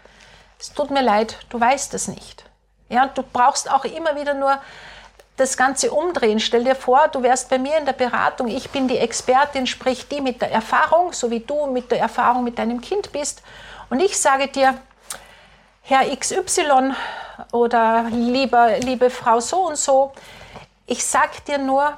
Es 0.59 0.71
tut 0.73 0.91
mir 0.91 1.01
leid, 1.01 1.39
du 1.49 1.59
weißt 1.59 1.95
es 1.95 2.09
nicht. 2.09 2.45
Ja, 2.89 3.07
du 3.07 3.23
brauchst 3.23 3.71
auch 3.71 3.85
immer 3.85 4.15
wieder 4.15 4.35
nur 4.35 4.59
das 5.39 5.57
Ganze 5.57 5.91
umdrehen. 5.91 6.39
Stell 6.39 6.63
dir 6.63 6.75
vor, 6.75 7.07
du 7.07 7.23
wärst 7.23 7.49
bei 7.49 7.57
mir 7.57 7.77
in 7.77 7.85
der 7.85 7.93
Beratung, 7.93 8.47
ich 8.47 8.69
bin 8.69 8.87
die 8.87 8.97
Expertin, 8.97 9.67
sprich 9.67 10.07
die 10.07 10.21
mit 10.21 10.41
der 10.41 10.51
Erfahrung, 10.51 11.13
so 11.13 11.31
wie 11.31 11.39
du 11.39 11.67
mit 11.67 11.91
der 11.91 11.99
Erfahrung 11.99 12.43
mit 12.43 12.59
deinem 12.59 12.81
Kind 12.81 13.11
bist. 13.11 13.41
Und 13.89 13.99
ich 14.01 14.19
sage 14.19 14.47
dir, 14.47 14.75
Herr 15.81 16.15
XY 16.15 16.93
oder 17.51 18.05
lieber, 18.11 18.77
liebe 18.79 19.09
Frau 19.09 19.39
so 19.39 19.67
und 19.67 19.77
so, 19.77 20.11
ich 20.85 21.05
sage 21.05 21.41
dir 21.47 21.57
nur, 21.57 21.97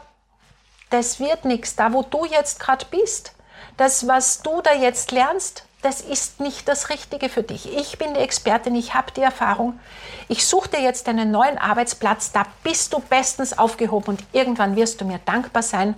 das 0.89 1.19
wird 1.19 1.45
nichts. 1.45 1.75
Da, 1.75 1.91
wo 1.91 2.03
du 2.03 2.25
jetzt 2.25 2.59
gerade 2.59 2.85
bist, 2.91 3.33
das, 3.77 4.07
was 4.07 4.41
du 4.41 4.61
da 4.61 4.73
jetzt 4.73 5.11
lernst, 5.11 5.65
das 5.81 6.01
ist 6.01 6.39
nicht 6.39 6.67
das 6.67 6.89
Richtige 6.89 7.27
für 7.27 7.43
dich. 7.43 7.75
Ich 7.75 7.97
bin 7.97 8.13
die 8.13 8.19
Expertin, 8.19 8.75
ich 8.75 8.93
habe 8.93 9.11
die 9.11 9.21
Erfahrung. 9.21 9.79
Ich 10.27 10.45
suche 10.45 10.69
dir 10.69 10.81
jetzt 10.81 11.09
einen 11.09 11.31
neuen 11.31 11.57
Arbeitsplatz, 11.57 12.31
da 12.31 12.45
bist 12.63 12.93
du 12.93 12.99
bestens 12.99 13.57
aufgehoben 13.57 14.15
und 14.15 14.23
irgendwann 14.31 14.75
wirst 14.75 15.01
du 15.01 15.05
mir 15.05 15.19
dankbar 15.25 15.63
sein. 15.63 15.95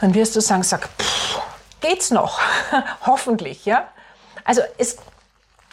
Dann 0.00 0.14
wirst 0.14 0.34
du 0.34 0.40
sagen, 0.40 0.62
sag, 0.62 0.88
pff, 0.98 1.40
geht's 1.80 2.10
noch? 2.10 2.40
Hoffentlich, 3.06 3.66
ja. 3.66 3.86
Also 4.44 4.62
es 4.78 4.96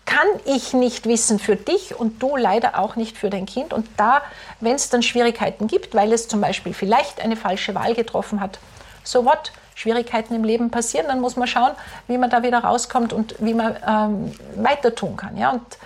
kann 0.05 0.27
ich 0.45 0.73
nicht 0.73 1.05
wissen 1.05 1.39
für 1.39 1.55
dich 1.55 1.97
und 1.97 2.21
du 2.21 2.35
leider 2.35 2.77
auch 2.77 2.97
nicht 2.97 3.17
für 3.17 3.29
dein 3.29 3.45
Kind. 3.45 3.71
Und 3.71 3.87
da, 3.95 4.21
wenn 4.59 4.75
es 4.75 4.89
dann 4.89 5.01
Schwierigkeiten 5.01 5.67
gibt, 5.67 5.95
weil 5.95 6.11
es 6.11 6.27
zum 6.27 6.41
Beispiel 6.41 6.73
vielleicht 6.73 7.21
eine 7.21 7.37
falsche 7.37 7.73
Wahl 7.73 7.95
getroffen 7.95 8.41
hat, 8.41 8.59
so 9.03 9.23
what? 9.23 9.51
Schwierigkeiten 9.75 10.33
im 10.35 10.43
Leben 10.43 10.69
passieren, 10.69 11.07
dann 11.07 11.21
muss 11.21 11.35
man 11.35 11.47
schauen, 11.47 11.71
wie 12.07 12.17
man 12.17 12.29
da 12.29 12.43
wieder 12.43 12.59
rauskommt 12.59 13.13
und 13.13 13.35
wie 13.39 13.53
man 13.53 13.75
ähm, 13.87 14.31
weiter 14.55 14.93
tun 14.95 15.17
kann. 15.17 15.37
Ja? 15.37 15.51
Und 15.51 15.77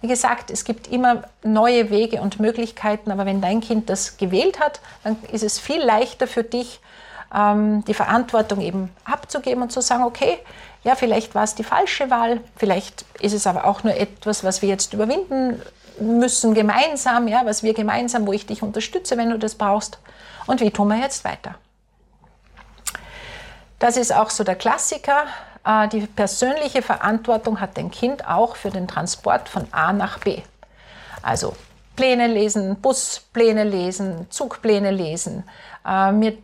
wie 0.00 0.08
gesagt, 0.08 0.50
es 0.50 0.64
gibt 0.64 0.86
immer 0.88 1.22
neue 1.42 1.90
Wege 1.90 2.22
und 2.22 2.40
Möglichkeiten, 2.40 3.10
aber 3.10 3.26
wenn 3.26 3.40
dein 3.40 3.60
Kind 3.60 3.90
das 3.90 4.16
gewählt 4.16 4.58
hat, 4.58 4.80
dann 5.04 5.16
ist 5.30 5.42
es 5.42 5.58
viel 5.58 5.82
leichter 5.82 6.26
für 6.26 6.42
dich, 6.42 6.80
ähm, 7.34 7.84
die 7.84 7.94
Verantwortung 7.94 8.60
eben 8.60 8.90
abzugeben 9.04 9.62
und 9.62 9.72
zu 9.72 9.80
sagen, 9.80 10.04
okay, 10.04 10.38
ja, 10.82 10.94
vielleicht 10.94 11.34
war 11.34 11.44
es 11.44 11.54
die 11.54 11.64
falsche 11.64 12.10
Wahl, 12.10 12.40
vielleicht 12.56 13.04
ist 13.20 13.34
es 13.34 13.46
aber 13.46 13.66
auch 13.66 13.84
nur 13.84 13.94
etwas, 13.94 14.42
was 14.44 14.62
wir 14.62 14.68
jetzt 14.70 14.94
überwinden 14.94 15.60
müssen 16.00 16.54
gemeinsam, 16.54 17.28
ja, 17.28 17.42
was 17.44 17.62
wir 17.62 17.74
gemeinsam, 17.74 18.26
wo 18.26 18.32
ich 18.32 18.46
dich 18.46 18.62
unterstütze, 18.62 19.18
wenn 19.18 19.28
du 19.28 19.38
das 19.38 19.54
brauchst. 19.54 19.98
Und 20.46 20.62
wie 20.62 20.70
tun 20.70 20.88
wir 20.88 20.96
jetzt 20.96 21.24
weiter? 21.24 21.56
Das 23.80 23.96
ist 23.96 24.14
auch 24.14 24.30
so 24.30 24.44
der 24.44 24.54
Klassiker. 24.54 25.24
Äh, 25.64 25.88
die 25.88 26.06
persönliche 26.06 26.82
Verantwortung 26.82 27.60
hat 27.60 27.76
dein 27.76 27.90
Kind 27.90 28.28
auch 28.28 28.54
für 28.54 28.70
den 28.70 28.86
Transport 28.86 29.48
von 29.48 29.66
A 29.72 29.92
nach 29.92 30.18
B. 30.18 30.42
Also 31.22 31.56
Pläne 31.96 32.28
lesen, 32.28 32.76
Buspläne 32.80 33.64
lesen, 33.64 34.26
Zugpläne 34.30 34.90
lesen, 34.90 35.44
äh, 35.86 36.12
mir 36.12 36.36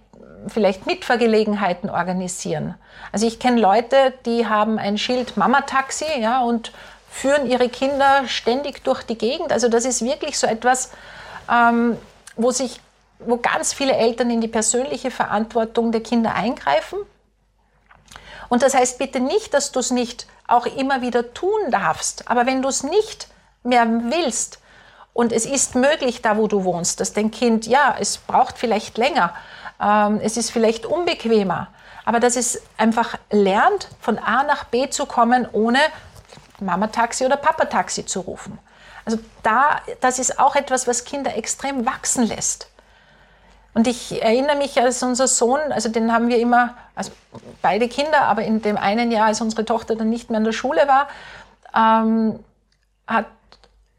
vielleicht 0.48 0.86
Mitfahrgelegenheiten 0.86 1.90
organisieren. 1.90 2.74
Also 3.12 3.26
ich 3.26 3.38
kenne 3.38 3.60
Leute, 3.60 4.14
die 4.24 4.46
haben 4.46 4.78
ein 4.78 4.98
Schild 4.98 5.36
Mama-Taxi 5.36 6.20
ja, 6.20 6.42
und 6.42 6.72
führen 7.10 7.46
ihre 7.46 7.68
Kinder 7.68 8.22
ständig 8.26 8.82
durch 8.82 9.02
die 9.02 9.18
Gegend. 9.18 9.52
Also 9.52 9.68
das 9.68 9.84
ist 9.84 10.02
wirklich 10.02 10.38
so 10.38 10.46
etwas, 10.46 10.90
ähm, 11.50 11.98
wo 12.36 12.50
sich 12.50 12.80
wo 13.18 13.38
ganz 13.38 13.72
viele 13.72 13.94
Eltern 13.94 14.30
in 14.30 14.40
die 14.42 14.48
persönliche 14.48 15.10
Verantwortung 15.10 15.90
der 15.90 16.02
Kinder 16.02 16.34
eingreifen. 16.34 16.98
Und 18.48 18.62
das 18.62 18.74
heißt 18.74 18.98
bitte 18.98 19.20
nicht, 19.20 19.54
dass 19.54 19.72
du 19.72 19.80
es 19.80 19.90
nicht 19.90 20.26
auch 20.46 20.66
immer 20.66 21.02
wieder 21.02 21.34
tun 21.34 21.70
darfst. 21.70 22.28
Aber 22.28 22.46
wenn 22.46 22.62
du 22.62 22.68
es 22.68 22.82
nicht 22.82 23.28
mehr 23.62 23.86
willst 23.86 24.60
und 25.12 25.32
es 25.32 25.46
ist 25.46 25.74
möglich, 25.74 26.22
da 26.22 26.36
wo 26.36 26.46
du 26.46 26.64
wohnst, 26.64 27.00
dass 27.00 27.12
dein 27.12 27.30
Kind, 27.30 27.66
ja, 27.66 27.96
es 27.98 28.18
braucht 28.18 28.58
vielleicht 28.58 28.98
länger, 28.98 29.34
ähm, 29.80 30.20
es 30.22 30.36
ist 30.36 30.50
vielleicht 30.50 30.86
unbequemer, 30.86 31.68
aber 32.04 32.20
dass 32.20 32.36
es 32.36 32.62
einfach 32.76 33.18
lernt, 33.30 33.88
von 34.00 34.18
A 34.18 34.44
nach 34.44 34.64
B 34.64 34.88
zu 34.88 35.06
kommen, 35.06 35.48
ohne 35.52 35.80
Mama-Taxi 36.60 37.24
oder 37.26 37.36
Papa-Taxi 37.36 38.06
zu 38.06 38.20
rufen. 38.20 38.58
Also 39.04 39.18
da, 39.42 39.80
das 40.00 40.18
ist 40.18 40.38
auch 40.38 40.56
etwas, 40.56 40.86
was 40.86 41.04
Kinder 41.04 41.36
extrem 41.36 41.86
wachsen 41.86 42.24
lässt. 42.24 42.68
Und 43.74 43.86
ich 43.86 44.22
erinnere 44.22 44.56
mich, 44.56 44.80
als 44.80 45.02
unser 45.02 45.28
Sohn, 45.28 45.60
also 45.70 45.88
den 45.88 46.12
haben 46.12 46.28
wir 46.28 46.38
immer, 46.38 46.74
also 46.96 47.12
beide 47.62 47.88
Kinder, 47.88 48.22
aber 48.22 48.42
in 48.42 48.60
dem 48.62 48.76
einen 48.76 49.12
Jahr, 49.12 49.26
als 49.26 49.40
unsere 49.40 49.64
Tochter 49.64 49.94
dann 49.94 50.10
nicht 50.10 50.30
mehr 50.30 50.38
in 50.38 50.44
der 50.44 50.52
Schule 50.52 50.88
war, 50.88 51.08
ähm, 51.74 52.40
hat, 53.06 53.26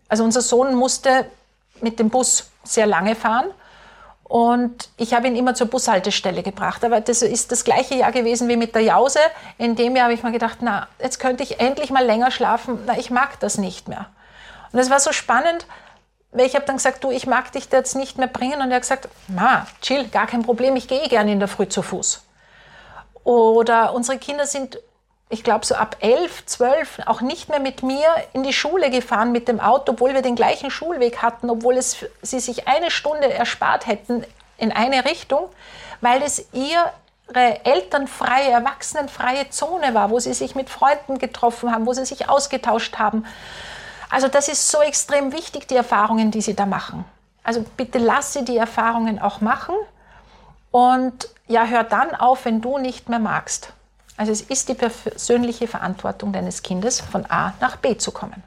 also 0.10 0.26
unser 0.26 0.42
Sohn 0.42 0.76
musste 0.76 1.26
mit 1.80 2.00
dem 2.00 2.10
Bus 2.10 2.50
sehr 2.64 2.88
lange 2.88 3.16
fahren 3.16 3.46
und 4.28 4.90
ich 4.98 5.14
habe 5.14 5.28
ihn 5.28 5.38
immer 5.38 5.56
zur 5.56 5.68
Bushaltestelle 5.68 6.44
gebracht. 6.44 6.84
Aber 6.84 7.00
das 7.00 7.22
ist 7.22 7.52
das 7.52 7.64
gleiche 7.64 7.96
Jahr 7.96 8.12
gewesen 8.12 8.50
wie 8.50 8.58
mit 8.58 8.76
der 8.76 8.82
Jause. 8.82 9.20
In 9.58 9.76
dem 9.76 9.96
Jahr 9.96 10.06
habe 10.06 10.14
ich 10.14 10.24
mir 10.24 10.34
gedacht, 10.34 10.58
na, 10.62 10.88
jetzt 11.02 11.20
könnte 11.20 11.44
ich 11.44 11.62
endlich 11.62 11.92
mal 11.92 12.06
länger 12.06 12.30
schlafen. 12.32 12.80
Na, 12.86 12.98
ich 12.98 13.10
mag 13.10 13.40
das 13.40 13.58
nicht 13.58 13.88
mehr. 13.88 14.08
Und 14.74 14.80
es 14.80 14.90
war 14.90 15.00
so 15.00 15.14
spannend, 15.14 15.66
weil 16.32 16.46
ich 16.46 16.56
habe 16.56 16.66
dann 16.66 16.76
gesagt, 16.76 17.06
du, 17.06 17.12
ich 17.12 17.26
mag 17.26 17.54
dich 17.54 17.70
jetzt 17.72 17.96
nicht 17.96 18.18
mehr 18.18 18.28
bringen. 18.28 18.62
Und 18.62 18.70
er 18.70 18.76
hat 18.76 18.82
gesagt, 18.82 19.08
ma, 19.30 19.66
chill, 19.82 20.10
gar 20.10 20.28
kein 20.28 20.44
Problem, 20.44 20.76
ich 20.76 20.90
gehe 20.90 21.08
gerne 21.08 21.32
in 21.32 21.40
der 21.40 21.48
Früh 21.48 21.70
zu 21.70 21.82
Fuß. 21.82 22.27
Oder 23.28 23.94
unsere 23.94 24.18
Kinder 24.18 24.46
sind 24.46 24.80
ich 25.30 25.44
glaube, 25.44 25.66
so 25.66 25.76
ab 25.76 25.98
elf, 26.00 26.46
zwölf 26.46 27.02
auch 27.06 27.20
nicht 27.20 27.50
mehr 27.50 27.60
mit 27.60 27.84
mir 27.84 28.08
in 28.32 28.44
die 28.44 28.54
Schule 28.54 28.90
gefahren 28.90 29.34
mit 29.34 29.50
dem 29.50 29.60
Auto, 29.60 29.92
obwohl 29.92 30.14
wir 30.14 30.22
den 30.22 30.38
gleichen 30.38 30.72
Schulweg 30.72 31.22
hatten, 31.22 31.50
obwohl 31.50 31.76
es, 31.76 31.98
sie 32.22 32.40
sich 32.40 32.70
eine 32.70 32.90
Stunde 32.90 33.34
erspart 33.34 33.86
hätten 33.86 34.24
in 34.58 34.72
eine 34.72 35.04
Richtung, 35.04 35.50
weil 36.00 36.24
es 36.24 36.48
ihre 36.54 37.66
elternfreie, 37.66 38.52
erwachsenenfreie 38.52 39.50
Zone 39.50 39.94
war, 39.94 40.10
wo 40.10 40.20
sie 40.20 40.34
sich 40.34 40.56
mit 40.56 40.70
Freunden 40.70 41.18
getroffen 41.18 41.74
haben, 41.74 41.86
wo 41.86 41.92
sie 41.92 42.06
sich 42.06 42.30
ausgetauscht 42.30 42.98
haben. 42.98 43.26
Also 44.10 44.30
das 44.30 44.48
ist 44.48 44.72
so 44.72 44.80
extrem 44.80 45.34
wichtig, 45.34 45.68
die 45.68 45.76
Erfahrungen, 45.76 46.32
die 46.32 46.40
sie 46.40 46.56
da 46.56 46.66
machen. 46.66 47.04
Also 47.44 47.66
bitte 47.76 47.98
lass 47.98 48.32
sie 48.32 48.46
die 48.46 48.56
Erfahrungen 48.56 49.20
auch 49.20 49.42
machen 49.42 49.76
und 50.72 51.30
ja, 51.48 51.66
hör 51.66 51.84
dann 51.84 52.14
auf, 52.14 52.46
wenn 52.46 52.62
du 52.62 52.78
nicht 52.78 53.10
mehr 53.10 53.20
magst. 53.20 53.74
Also 54.18 54.32
es 54.32 54.42
ist 54.42 54.68
die 54.68 54.74
persönliche 54.74 55.68
Verantwortung 55.68 56.34
deines 56.34 56.64
Kindes, 56.64 57.00
von 57.00 57.26
A 57.30 57.54
nach 57.62 57.78
B 57.78 57.98
zu 57.98 58.12
kommen. 58.12 58.44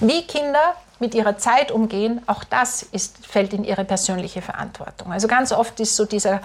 Wie 0.00 0.26
Kinder 0.26 0.74
mit 0.98 1.14
ihrer 1.14 1.36
Zeit 1.36 1.72
umgehen, 1.72 2.20
auch 2.26 2.44
das 2.44 2.82
ist, 2.82 3.26
fällt 3.26 3.52
in 3.52 3.64
ihre 3.64 3.84
persönliche 3.84 4.40
Verantwortung. 4.42 5.12
Also 5.12 5.28
ganz 5.28 5.50
oft 5.52 5.80
ist 5.80 5.96
so 5.96 6.04
dieser, 6.04 6.40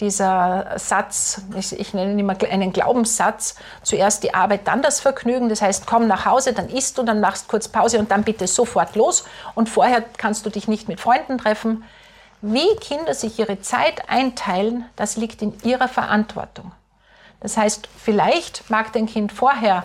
dieser 0.00 0.74
Satz, 0.76 1.42
ich, 1.56 1.78
ich 1.78 1.94
nenne 1.94 2.12
ihn 2.12 2.18
immer 2.18 2.36
einen 2.50 2.72
Glaubenssatz, 2.72 3.56
zuerst 3.82 4.22
die 4.22 4.34
Arbeit, 4.34 4.68
dann 4.68 4.82
das 4.82 5.00
Vergnügen. 5.00 5.48
Das 5.48 5.62
heißt, 5.62 5.86
komm 5.86 6.06
nach 6.06 6.24
Hause, 6.24 6.52
dann 6.52 6.68
isst 6.68 6.98
du, 6.98 7.02
dann 7.02 7.20
machst 7.20 7.48
kurz 7.48 7.68
Pause 7.68 7.98
und 7.98 8.10
dann 8.10 8.22
bitte 8.22 8.46
sofort 8.46 8.94
los. 8.94 9.24
Und 9.54 9.68
vorher 9.68 10.02
kannst 10.02 10.46
du 10.46 10.50
dich 10.50 10.68
nicht 10.68 10.88
mit 10.88 11.00
Freunden 11.00 11.38
treffen. 11.38 11.84
Wie 12.42 12.76
Kinder 12.76 13.14
sich 13.14 13.38
ihre 13.38 13.60
Zeit 13.60 14.08
einteilen, 14.08 14.84
das 14.96 15.16
liegt 15.16 15.42
in 15.42 15.54
ihrer 15.62 15.88
Verantwortung. 15.88 16.72
Das 17.40 17.56
heißt, 17.56 17.88
vielleicht 17.96 18.70
mag 18.70 18.92
dein 18.92 19.06
Kind 19.06 19.32
vorher 19.32 19.84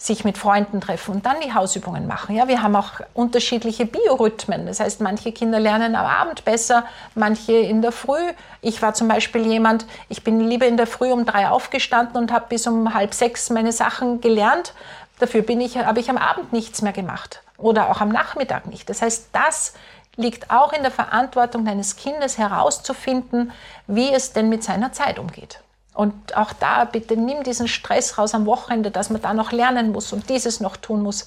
sich 0.00 0.24
mit 0.24 0.38
Freunden 0.38 0.80
treffen 0.80 1.16
und 1.16 1.26
dann 1.26 1.40
die 1.44 1.52
Hausübungen 1.52 2.06
machen. 2.06 2.34
Ja, 2.34 2.48
wir 2.48 2.62
haben 2.62 2.74
auch 2.74 3.00
unterschiedliche 3.12 3.84
Biorhythmen. 3.84 4.64
Das 4.64 4.80
heißt, 4.80 5.02
manche 5.02 5.30
Kinder 5.30 5.60
lernen 5.60 5.94
am 5.94 6.06
Abend 6.06 6.42
besser, 6.46 6.86
manche 7.14 7.52
in 7.52 7.82
der 7.82 7.92
Früh. 7.92 8.32
Ich 8.62 8.80
war 8.80 8.94
zum 8.94 9.08
Beispiel 9.08 9.46
jemand, 9.46 9.84
ich 10.08 10.24
bin 10.24 10.40
lieber 10.40 10.66
in 10.66 10.78
der 10.78 10.86
Früh 10.86 11.12
um 11.12 11.26
drei 11.26 11.50
aufgestanden 11.50 12.16
und 12.16 12.32
habe 12.32 12.46
bis 12.48 12.66
um 12.66 12.94
halb 12.94 13.12
sechs 13.12 13.50
meine 13.50 13.72
Sachen 13.72 14.22
gelernt. 14.22 14.72
Dafür 15.18 15.46
ich, 15.46 15.76
habe 15.76 16.00
ich 16.00 16.08
am 16.08 16.16
Abend 16.16 16.50
nichts 16.54 16.80
mehr 16.80 16.92
gemacht 16.92 17.42
oder 17.58 17.90
auch 17.90 18.00
am 18.00 18.08
Nachmittag 18.08 18.66
nicht. 18.68 18.88
Das 18.88 19.02
heißt, 19.02 19.28
das 19.32 19.74
liegt 20.20 20.50
auch 20.50 20.72
in 20.72 20.82
der 20.82 20.90
Verantwortung 20.90 21.64
deines 21.64 21.96
Kindes 21.96 22.38
herauszufinden, 22.38 23.52
wie 23.86 24.12
es 24.12 24.32
denn 24.32 24.48
mit 24.48 24.62
seiner 24.62 24.92
Zeit 24.92 25.18
umgeht. 25.18 25.60
Und 25.94 26.36
auch 26.36 26.52
da 26.52 26.84
bitte 26.84 27.16
nimm 27.16 27.42
diesen 27.42 27.66
Stress 27.66 28.16
raus 28.16 28.34
am 28.34 28.46
Wochenende, 28.46 28.90
dass 28.90 29.10
man 29.10 29.20
da 29.20 29.34
noch 29.34 29.50
lernen 29.50 29.92
muss 29.92 30.12
und 30.12 30.28
dieses 30.28 30.60
noch 30.60 30.76
tun 30.76 31.02
muss. 31.02 31.26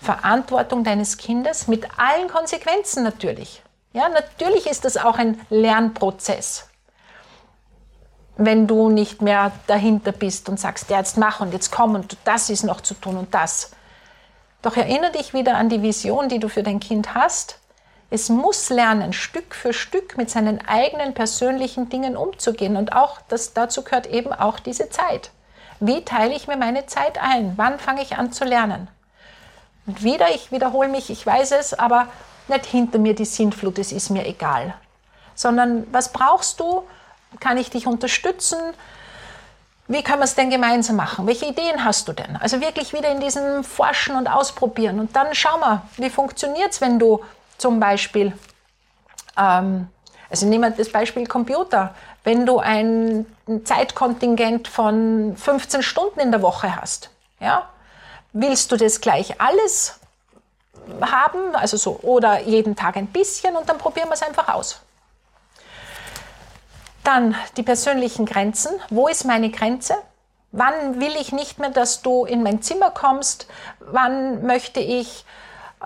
Verantwortung 0.00 0.84
deines 0.84 1.16
Kindes 1.16 1.68
mit 1.68 1.86
allen 1.98 2.28
Konsequenzen 2.28 3.04
natürlich. 3.04 3.62
Ja, 3.92 4.08
natürlich 4.08 4.66
ist 4.66 4.84
das 4.84 4.96
auch 4.96 5.16
ein 5.18 5.40
Lernprozess. 5.50 6.68
Wenn 8.36 8.66
du 8.66 8.88
nicht 8.88 9.22
mehr 9.22 9.52
dahinter 9.66 10.12
bist 10.12 10.48
und 10.48 10.60
sagst, 10.60 10.90
ja, 10.90 10.98
jetzt 10.98 11.18
mach 11.18 11.40
und 11.40 11.52
jetzt 11.52 11.72
komm 11.72 11.94
und 11.94 12.16
das 12.24 12.50
ist 12.50 12.62
noch 12.64 12.80
zu 12.80 12.94
tun 12.94 13.16
und 13.16 13.34
das. 13.34 13.72
Doch 14.62 14.76
erinnere 14.76 15.12
dich 15.12 15.34
wieder 15.34 15.56
an 15.56 15.68
die 15.68 15.82
Vision, 15.82 16.28
die 16.28 16.38
du 16.38 16.48
für 16.48 16.62
dein 16.62 16.80
Kind 16.80 17.14
hast 17.14 17.58
es 18.10 18.30
muss 18.30 18.70
lernen, 18.70 19.12
Stück 19.12 19.54
für 19.54 19.72
Stück 19.72 20.16
mit 20.16 20.30
seinen 20.30 20.66
eigenen 20.66 21.12
persönlichen 21.12 21.90
Dingen 21.90 22.16
umzugehen. 22.16 22.76
Und 22.76 22.94
auch 22.94 23.18
das, 23.28 23.52
dazu 23.52 23.82
gehört 23.82 24.06
eben 24.06 24.32
auch 24.32 24.58
diese 24.58 24.88
Zeit. 24.88 25.30
Wie 25.80 26.04
teile 26.04 26.34
ich 26.34 26.48
mir 26.48 26.56
meine 26.56 26.86
Zeit 26.86 27.18
ein? 27.20 27.52
Wann 27.56 27.78
fange 27.78 28.02
ich 28.02 28.16
an 28.16 28.32
zu 28.32 28.44
lernen? 28.44 28.88
Und 29.86 30.02
wieder, 30.02 30.34
ich 30.34 30.50
wiederhole 30.50 30.88
mich, 30.88 31.10
ich 31.10 31.24
weiß 31.24 31.52
es, 31.52 31.74
aber 31.74 32.08
nicht 32.48 32.66
hinter 32.66 32.98
mir 32.98 33.14
die 33.14 33.26
Sintflut, 33.26 33.78
es 33.78 33.92
ist 33.92 34.10
mir 34.10 34.26
egal. 34.26 34.74
Sondern 35.34 35.86
was 35.92 36.12
brauchst 36.12 36.60
du? 36.60 36.82
Kann 37.40 37.58
ich 37.58 37.68
dich 37.70 37.86
unterstützen? 37.86 38.58
Wie 39.86 40.02
können 40.02 40.18
wir 40.18 40.24
es 40.24 40.34
denn 40.34 40.50
gemeinsam 40.50 40.96
machen? 40.96 41.26
Welche 41.26 41.46
Ideen 41.46 41.84
hast 41.84 42.08
du 42.08 42.12
denn? 42.12 42.36
Also 42.36 42.60
wirklich 42.60 42.92
wieder 42.92 43.10
in 43.10 43.20
diesem 43.20 43.64
Forschen 43.64 44.16
und 44.16 44.28
Ausprobieren. 44.28 44.98
Und 44.98 45.14
dann 45.14 45.28
schau 45.32 45.58
mal, 45.58 45.82
wie 45.96 46.10
funktioniert 46.10 46.72
es, 46.72 46.80
wenn 46.80 46.98
du 46.98 47.22
zum 47.58 47.80
Beispiel, 47.80 48.32
ähm, 49.36 49.88
also 50.30 50.46
nehmen 50.46 50.64
wir 50.64 50.70
das 50.70 50.90
Beispiel 50.90 51.26
Computer. 51.26 51.94
Wenn 52.24 52.46
du 52.46 52.58
ein 52.58 53.26
Zeitkontingent 53.64 54.68
von 54.68 55.36
15 55.36 55.82
Stunden 55.82 56.20
in 56.20 56.30
der 56.30 56.42
Woche 56.42 56.76
hast, 56.76 57.10
ja, 57.40 57.68
willst 58.32 58.72
du 58.72 58.76
das 58.76 59.00
gleich 59.00 59.40
alles 59.40 59.98
haben, 61.00 61.54
also 61.54 61.76
so, 61.76 62.00
oder 62.02 62.40
jeden 62.42 62.76
Tag 62.76 62.96
ein 62.96 63.08
bisschen 63.08 63.56
und 63.56 63.68
dann 63.68 63.78
probieren 63.78 64.08
wir 64.08 64.14
es 64.14 64.22
einfach 64.22 64.48
aus. 64.48 64.80
Dann 67.04 67.34
die 67.56 67.62
persönlichen 67.62 68.26
Grenzen. 68.26 68.72
Wo 68.90 69.08
ist 69.08 69.24
meine 69.24 69.50
Grenze? 69.50 69.94
Wann 70.52 71.00
will 71.00 71.14
ich 71.18 71.32
nicht 71.32 71.58
mehr, 71.58 71.70
dass 71.70 72.02
du 72.02 72.24
in 72.24 72.42
mein 72.42 72.62
Zimmer 72.62 72.90
kommst? 72.90 73.48
Wann 73.80 74.44
möchte 74.44 74.80
ich 74.80 75.24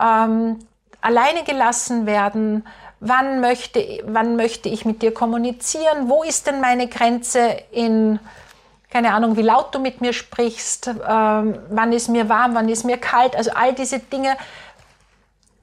ähm, 0.01 0.67
alleine 1.03 1.45
gelassen 1.45 2.07
werden? 2.07 2.67
Wann 3.01 3.41
möchte, 3.41 4.01
wann 4.07 4.37
möchte 4.37 4.69
ich 4.69 4.85
mit 4.85 5.03
dir 5.03 5.13
kommunizieren? 5.13 6.09
Wo 6.09 6.23
ist 6.23 6.47
denn 6.47 6.61
meine 6.61 6.89
Grenze 6.89 7.57
in, 7.73 8.19
keine 8.91 9.13
Ahnung, 9.13 9.37
wie 9.37 9.43
laut 9.43 9.75
du 9.75 9.81
mit 9.81 10.01
mir 10.01 10.13
sprichst? 10.13 10.87
Ähm, 10.87 11.59
wann 11.69 11.93
ist 11.93 12.09
mir 12.09 12.29
warm? 12.29 12.55
Wann 12.55 12.69
ist 12.69 12.85
mir 12.85 12.99
kalt? 12.99 13.37
Also 13.37 13.51
all 13.51 13.75
diese 13.75 13.99
Dinge. 13.99 14.37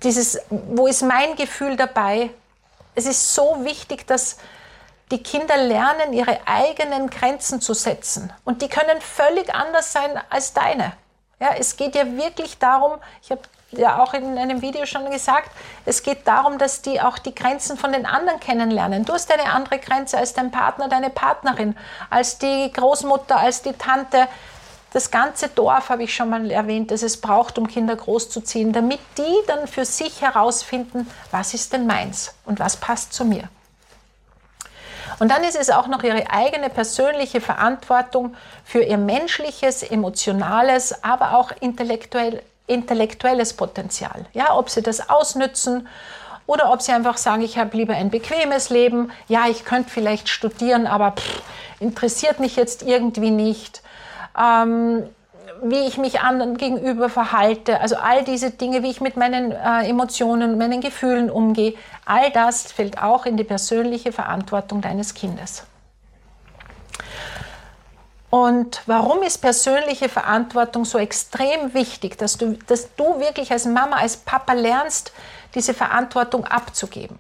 Dieses, 0.04 0.40
wo 0.50 0.88
ist 0.88 1.02
mein 1.02 1.36
Gefühl 1.36 1.76
dabei? 1.76 2.30
Es 2.96 3.06
ist 3.06 3.34
so 3.34 3.64
wichtig, 3.64 4.06
dass 4.06 4.38
die 5.12 5.24
Kinder 5.24 5.58
lernen, 5.58 6.14
ihre 6.14 6.40
eigenen 6.46 7.10
Grenzen 7.10 7.62
zu 7.62 7.74
setzen. 7.74 8.32
Und 8.44 8.62
die 8.62 8.68
können 8.68 9.02
völlig 9.02 9.54
anders 9.54 9.92
sein 9.92 10.20
als 10.30 10.54
deine. 10.54 10.94
Ja, 11.40 11.54
es 11.58 11.78
geht 11.78 11.96
ja 11.96 12.06
wirklich 12.18 12.60
darum, 12.60 13.00
ich 13.22 13.32
habe 13.32 13.42
ja 13.72 14.02
auch 14.02 14.14
in 14.14 14.38
einem 14.38 14.62
Video 14.62 14.86
schon 14.86 15.10
gesagt, 15.12 15.52
es 15.86 16.04
geht 16.04 16.28
darum, 16.28 16.58
dass 16.58 16.82
die 16.82 17.00
auch 17.02 17.20
die 17.20 17.36
Grenzen 17.36 17.78
von 17.78 17.92
den 17.92 18.06
anderen 18.06 18.40
kennenlernen. 18.40 19.06
Du 19.06 19.14
hast 19.14 19.32
eine 19.32 19.52
andere 19.52 19.80
Grenze 19.80 20.18
als 20.18 20.34
dein 20.34 20.52
Partner, 20.52 20.88
deine 20.88 21.10
Partnerin, 21.10 21.76
als 22.10 22.38
die 22.38 22.72
Großmutter, 22.74 23.38
als 23.38 23.62
die 23.62 23.74
Tante. 23.74 24.28
Das 24.92 25.12
ganze 25.12 25.50
Dorf 25.50 25.90
habe 25.90 26.04
ich 26.04 26.16
schon 26.16 26.30
mal 26.30 26.50
erwähnt, 26.50 26.90
dass 26.90 27.04
es 27.04 27.22
braucht, 27.22 27.60
um 27.60 27.68
Kinder 27.68 27.96
großzuziehen, 27.96 28.74
damit 28.74 29.00
die 29.18 29.36
dann 29.46 29.68
für 29.68 29.86
sich 29.86 30.22
herausfinden, 30.22 31.08
was 31.30 31.54
ist 31.54 31.74
denn 31.74 31.86
meins 31.86 32.34
und 32.46 32.60
was 32.60 32.78
passt 32.78 33.14
zu 33.14 33.24
mir. 33.24 33.50
Und 35.20 35.30
dann 35.30 35.44
ist 35.44 35.58
es 35.58 35.70
auch 35.70 35.88
noch 35.88 36.02
ihre 36.04 36.32
eigene 36.32 36.70
persönliche 36.70 37.42
Verantwortung 37.42 38.36
für 38.64 38.82
ihr 38.82 38.98
menschliches, 38.98 39.84
emotionales, 39.84 41.04
aber 41.04 41.36
auch 41.36 41.52
intellektuell, 41.60 42.42
intellektuelles 42.70 43.54
Potenzial. 43.54 44.26
Ja, 44.34 44.56
ob 44.56 44.70
sie 44.70 44.82
das 44.82 45.10
ausnützen 45.10 45.88
oder 46.46 46.72
ob 46.72 46.82
sie 46.82 46.92
einfach 46.92 47.18
sagen, 47.18 47.42
ich 47.42 47.58
habe 47.58 47.76
lieber 47.76 47.94
ein 47.94 48.10
bequemes 48.10 48.70
Leben. 48.70 49.12
Ja, 49.28 49.48
ich 49.50 49.66
könnte 49.66 49.90
vielleicht 49.90 50.30
studieren, 50.30 50.88
aber 50.88 51.12
pff, 51.12 51.42
interessiert 51.80 52.40
mich 52.40 52.56
jetzt 52.56 52.84
irgendwie 52.84 53.32
nicht. 53.32 53.82
Ähm, 54.40 55.04
wie 55.62 55.88
ich 55.88 55.98
mich 55.98 56.22
anderen 56.22 56.58
gegenüber 56.58 57.10
verhalte, 57.10 57.82
also 57.82 57.98
all 57.98 58.24
diese 58.24 58.52
Dinge, 58.52 58.84
wie 58.84 58.90
ich 58.90 59.02
mit 59.02 59.18
meinen 59.18 59.52
äh, 59.52 59.90
Emotionen, 59.90 60.58
meinen 60.58 60.80
Gefühlen 60.80 61.30
umgehe, 61.30 61.74
all 62.06 62.32
das 62.32 62.72
fällt 62.72 63.02
auch 63.02 63.26
in 63.26 63.36
die 63.36 63.44
persönliche 63.44 64.12
Verantwortung 64.12 64.82
deines 64.82 65.14
Kindes. 65.14 65.64
Und 68.30 68.82
warum 68.86 69.24
ist 69.24 69.40
persönliche 69.40 70.08
Verantwortung 70.08 70.86
so 70.86 71.00
extrem 71.00 71.74
wichtig, 71.74 72.18
dass 72.18 72.38
du, 72.38 72.54
dass 72.68 72.94
du 72.96 73.20
wirklich 73.20 73.52
als 73.52 73.66
Mama, 73.66 73.98
als 73.98 74.18
Papa 74.18 74.54
lernst, 74.54 75.12
diese 75.56 75.74
Verantwortung 75.74 76.46
abzugeben? 76.46 77.18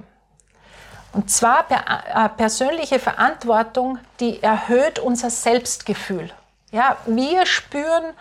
Und 1.11 1.31
zwar 1.31 1.65
äh, 1.71 2.29
persönliche 2.29 2.99
Verantwortung, 2.99 3.97
die 4.19 4.43
erhöht 4.43 4.99
unser 4.99 5.31
Selbstgefühl. 5.31 6.31
Ja, 6.71 6.97
wir 7.07 7.47
spüren, 7.47 8.13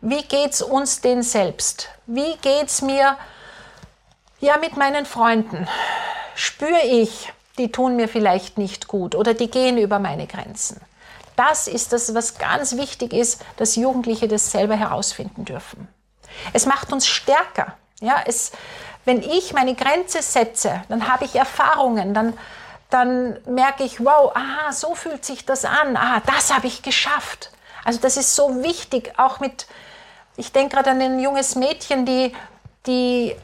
wie 0.00 0.22
geht 0.22 0.52
es 0.52 0.62
uns 0.62 1.02
denn 1.02 1.22
selbst? 1.22 1.90
Wie 2.06 2.36
geht 2.38 2.68
es 2.68 2.80
mir 2.80 3.18
ja, 4.40 4.56
mit 4.56 4.78
meinen 4.78 5.04
Freunden? 5.04 5.68
Spüre 6.34 6.80
ich, 6.86 7.30
die 7.58 7.70
tun 7.70 7.96
mir 7.96 8.08
vielleicht 8.08 8.56
nicht 8.56 8.88
gut 8.88 9.14
oder 9.14 9.34
die 9.34 9.50
gehen 9.50 9.76
über 9.76 9.98
meine 9.98 10.26
Grenzen? 10.26 10.80
Das 11.36 11.66
ist 11.68 11.92
das, 11.92 12.14
was 12.14 12.38
ganz 12.38 12.76
wichtig 12.76 13.12
ist, 13.12 13.40
dass 13.56 13.76
Jugendliche 13.76 14.28
das 14.28 14.50
selber 14.50 14.76
herausfinden 14.76 15.44
dürfen. 15.44 15.88
Es 16.52 16.66
macht 16.66 16.92
uns 16.92 17.06
stärker. 17.06 17.76
Ja, 18.00 18.22
es, 18.26 18.52
wenn 19.04 19.22
ich 19.22 19.52
meine 19.52 19.74
Grenze 19.74 20.22
setze, 20.22 20.82
dann 20.88 21.08
habe 21.08 21.24
ich 21.24 21.34
Erfahrungen, 21.36 22.14
dann, 22.14 22.36
dann 22.90 23.38
merke 23.46 23.84
ich, 23.84 24.04
wow, 24.04 24.34
aha, 24.34 24.72
so 24.72 24.94
fühlt 24.94 25.24
sich 25.24 25.46
das 25.46 25.64
an, 25.64 25.96
aha, 25.96 26.22
das 26.26 26.52
habe 26.52 26.66
ich 26.66 26.82
geschafft. 26.82 27.50
Also 27.84 28.00
das 28.00 28.16
ist 28.16 28.34
so 28.34 28.62
wichtig, 28.62 29.12
auch 29.18 29.40
mit, 29.40 29.66
ich 30.36 30.52
denke 30.52 30.76
gerade 30.76 30.90
an 30.90 31.00
ein 31.00 31.18
junges 31.18 31.54
Mädchen, 31.54 32.06
die, 32.06 32.34
die 32.86 33.36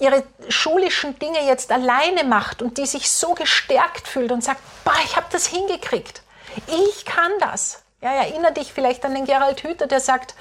ihre 0.00 0.22
schulischen 0.48 1.18
Dinge 1.18 1.44
jetzt 1.44 1.72
alleine 1.72 2.24
macht 2.24 2.62
und 2.62 2.78
die 2.78 2.86
sich 2.86 3.10
so 3.10 3.34
gestärkt 3.34 4.06
fühlt 4.06 4.30
und 4.30 4.44
sagt, 4.44 4.60
boah, 4.84 4.94
ich 5.04 5.16
habe 5.16 5.26
das 5.32 5.46
hingekriegt. 5.46 6.22
Ich 6.66 7.04
kann 7.04 7.32
das. 7.40 7.82
Ja, 8.00 8.12
erinnere 8.12 8.52
dich 8.52 8.72
vielleicht 8.72 9.04
an 9.04 9.14
den 9.14 9.24
Gerald 9.24 9.62
Hüther, 9.62 9.86
der 9.86 10.00
sagt, 10.00 10.34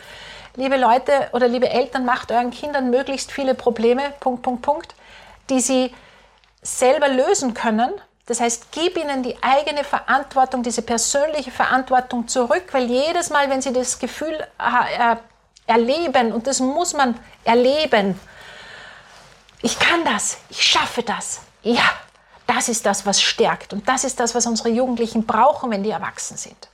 liebe 0.56 0.78
Leute 0.78 1.30
oder 1.34 1.48
liebe 1.48 1.70
Eltern, 1.70 2.06
macht 2.06 2.32
euren 2.32 2.52
Kindern 2.52 2.90
möglichst 2.90 3.32
viele 3.32 3.56
Probleme, 3.56 4.14
Punkt, 4.20 4.44
Punkt, 4.44 4.62
Punkt, 4.62 4.96
die 5.50 5.60
sie 5.60 5.94
selber 6.62 7.08
lösen 7.08 7.54
können. 7.54 7.92
Das 8.26 8.42
heißt, 8.42 8.68
gib 8.72 8.98
ihnen 8.98 9.24
die 9.24 9.42
eigene 9.42 9.84
Verantwortung, 9.84 10.62
diese 10.62 10.82
persönliche 10.82 11.52
Verantwortung 11.52 12.28
zurück, 12.28 12.66
weil 12.74 12.86
jedes 12.90 13.30
Mal, 13.30 13.50
wenn 13.50 13.62
sie 13.62 13.72
das 13.72 14.00
Gefühl 14.00 14.34
äh, 14.60 15.16
erleben, 15.66 16.34
und 16.34 16.46
das 16.46 16.60
muss 16.60 16.94
man 16.94 17.18
erleben, 17.46 18.20
ich 19.62 19.80
kann 19.80 20.04
das, 20.04 20.38
ich 20.50 20.62
schaffe 20.62 21.04
das, 21.04 21.42
ja, 21.64 21.90
das 22.48 22.70
ist 22.70 22.86
das, 22.86 23.06
was 23.06 23.22
stärkt. 23.22 23.74
Und 23.74 23.88
das 23.88 24.04
ist 24.04 24.20
das, 24.20 24.34
was 24.34 24.46
unsere 24.46 24.70
Jugendlichen 24.70 25.26
brauchen, 25.26 25.70
wenn 25.70 25.84
die 25.84 25.92
erwachsen 25.92 26.38
sind. 26.38 26.70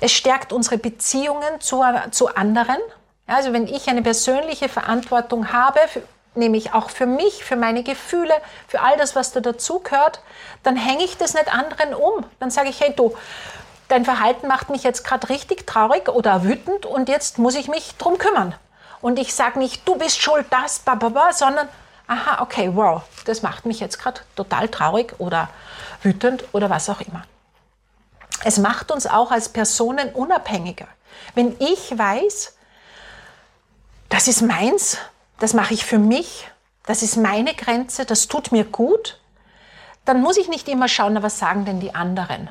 Es 0.00 0.12
stärkt 0.12 0.52
unsere 0.52 0.78
Beziehungen 0.78 1.60
zu, 1.60 1.82
zu 2.10 2.34
anderen. 2.34 2.78
Also 3.26 3.52
wenn 3.52 3.66
ich 3.66 3.88
eine 3.88 4.02
persönliche 4.02 4.68
Verantwortung 4.68 5.52
habe, 5.52 5.80
nämlich 6.34 6.72
auch 6.72 6.90
für 6.90 7.06
mich, 7.06 7.44
für 7.44 7.56
meine 7.56 7.82
Gefühle, 7.82 8.34
für 8.66 8.80
all 8.80 8.96
das, 8.96 9.16
was 9.16 9.32
da 9.32 9.40
dazugehört, 9.40 10.20
dann 10.62 10.76
hänge 10.76 11.04
ich 11.04 11.16
das 11.16 11.34
nicht 11.34 11.52
anderen 11.52 11.94
um. 11.94 12.24
Dann 12.38 12.50
sage 12.50 12.68
ich, 12.68 12.80
hey 12.80 12.92
du, 12.94 13.14
dein 13.88 14.04
Verhalten 14.04 14.46
macht 14.46 14.70
mich 14.70 14.82
jetzt 14.82 15.04
gerade 15.04 15.28
richtig 15.28 15.66
traurig 15.66 16.08
oder 16.08 16.44
wütend 16.44 16.86
und 16.86 17.08
jetzt 17.08 17.38
muss 17.38 17.54
ich 17.54 17.68
mich 17.68 17.96
drum 17.98 18.18
kümmern. 18.18 18.54
Und 19.00 19.18
ich 19.18 19.34
sage 19.34 19.58
nicht, 19.58 19.86
du 19.86 19.96
bist 19.96 20.20
schuld, 20.20 20.46
das, 20.50 20.80
bababa, 20.80 21.32
sondern, 21.32 21.68
aha, 22.08 22.42
okay, 22.42 22.70
wow, 22.74 23.02
das 23.24 23.42
macht 23.42 23.66
mich 23.66 23.80
jetzt 23.80 23.98
gerade 23.98 24.20
total 24.34 24.68
traurig 24.68 25.14
oder 25.18 25.48
wütend 26.02 26.44
oder 26.52 26.70
was 26.70 26.88
auch 26.88 27.00
immer. 27.00 27.22
Es 28.44 28.58
macht 28.58 28.90
uns 28.90 29.06
auch 29.06 29.30
als 29.30 29.48
Personen 29.48 30.10
unabhängiger. 30.10 30.86
Wenn 31.34 31.56
ich 31.60 31.96
weiß, 31.96 32.56
das 34.08 34.26
ist 34.26 34.42
meins, 34.42 34.98
das 35.38 35.54
mache 35.54 35.74
ich 35.74 35.84
für 35.84 35.98
mich, 35.98 36.48
das 36.86 37.02
ist 37.02 37.16
meine 37.16 37.54
Grenze, 37.54 38.06
das 38.06 38.28
tut 38.28 38.52
mir 38.52 38.64
gut, 38.64 39.20
dann 40.04 40.22
muss 40.22 40.38
ich 40.38 40.48
nicht 40.48 40.68
immer 40.68 40.88
schauen, 40.88 41.22
was 41.22 41.38
sagen 41.38 41.64
denn 41.66 41.80
die 41.80 41.94
anderen, 41.94 42.50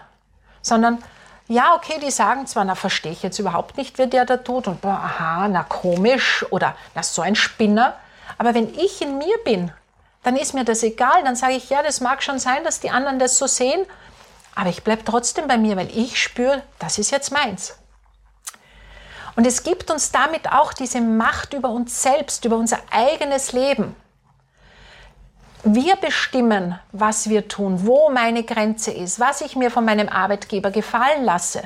sondern 0.62 1.04
ja, 1.48 1.74
okay, 1.76 2.00
die 2.04 2.12
sagen 2.12 2.46
zwar, 2.46 2.66
na, 2.66 2.76
verstehe 2.76 3.14
ich 3.14 3.24
jetzt 3.24 3.40
überhaupt 3.40 3.78
nicht, 3.78 3.98
wie 3.98 4.08
der 4.08 4.26
da 4.26 4.38
tut 4.38 4.68
und 4.68 4.82
boah, 4.82 5.02
aha, 5.04 5.48
na, 5.48 5.64
komisch 5.64 6.46
oder 6.50 6.76
na, 6.94 7.02
so 7.02 7.22
ein 7.22 7.36
Spinner. 7.36 7.96
Aber 8.38 8.54
wenn 8.54 8.74
ich 8.76 9.02
in 9.02 9.18
mir 9.18 9.38
bin, 9.44 9.72
dann 10.24 10.36
ist 10.36 10.54
mir 10.54 10.66
das 10.66 10.84
egal. 10.84 11.24
Dann 11.24 11.36
sage 11.36 11.54
ich, 11.54 11.70
ja, 11.70 11.82
das 11.84 12.02
mag 12.02 12.22
schon 12.22 12.40
sein, 12.40 12.64
dass 12.64 12.80
die 12.80 12.90
anderen 12.90 13.20
das 13.20 13.38
so 13.38 13.48
sehen, 13.48 13.86
aber 14.56 14.70
ich 14.70 14.84
bleibe 14.84 15.06
trotzdem 15.06 15.48
bei 15.48 15.58
mir, 15.58 15.78
weil 15.78 15.96
ich 15.96 16.22
spüre, 16.22 16.64
das 16.80 16.98
ist 16.98 17.12
jetzt 17.12 17.32
meins. 17.32 17.78
Und 19.36 19.46
es 19.46 19.62
gibt 19.62 19.92
uns 19.92 20.12
damit 20.12 20.52
auch 20.52 20.74
diese 20.74 21.00
Macht 21.00 21.54
über 21.54 21.70
uns 21.70 22.02
selbst, 22.02 22.44
über 22.44 22.58
unser 22.58 22.80
eigenes 22.90 23.52
Leben. 23.52 23.96
Wir 25.64 25.96
bestimmen, 25.98 26.80
was 26.92 27.30
wir 27.30 27.48
tun, 27.48 27.86
wo 27.86 28.10
meine 28.10 28.44
Grenze 28.44 28.90
ist, 28.90 29.20
was 29.20 29.42
ich 29.42 29.56
mir 29.56 29.70
von 29.70 29.86
meinem 29.86 30.10
Arbeitgeber 30.10 30.72
gefallen 30.72 31.24
lasse. 31.24 31.60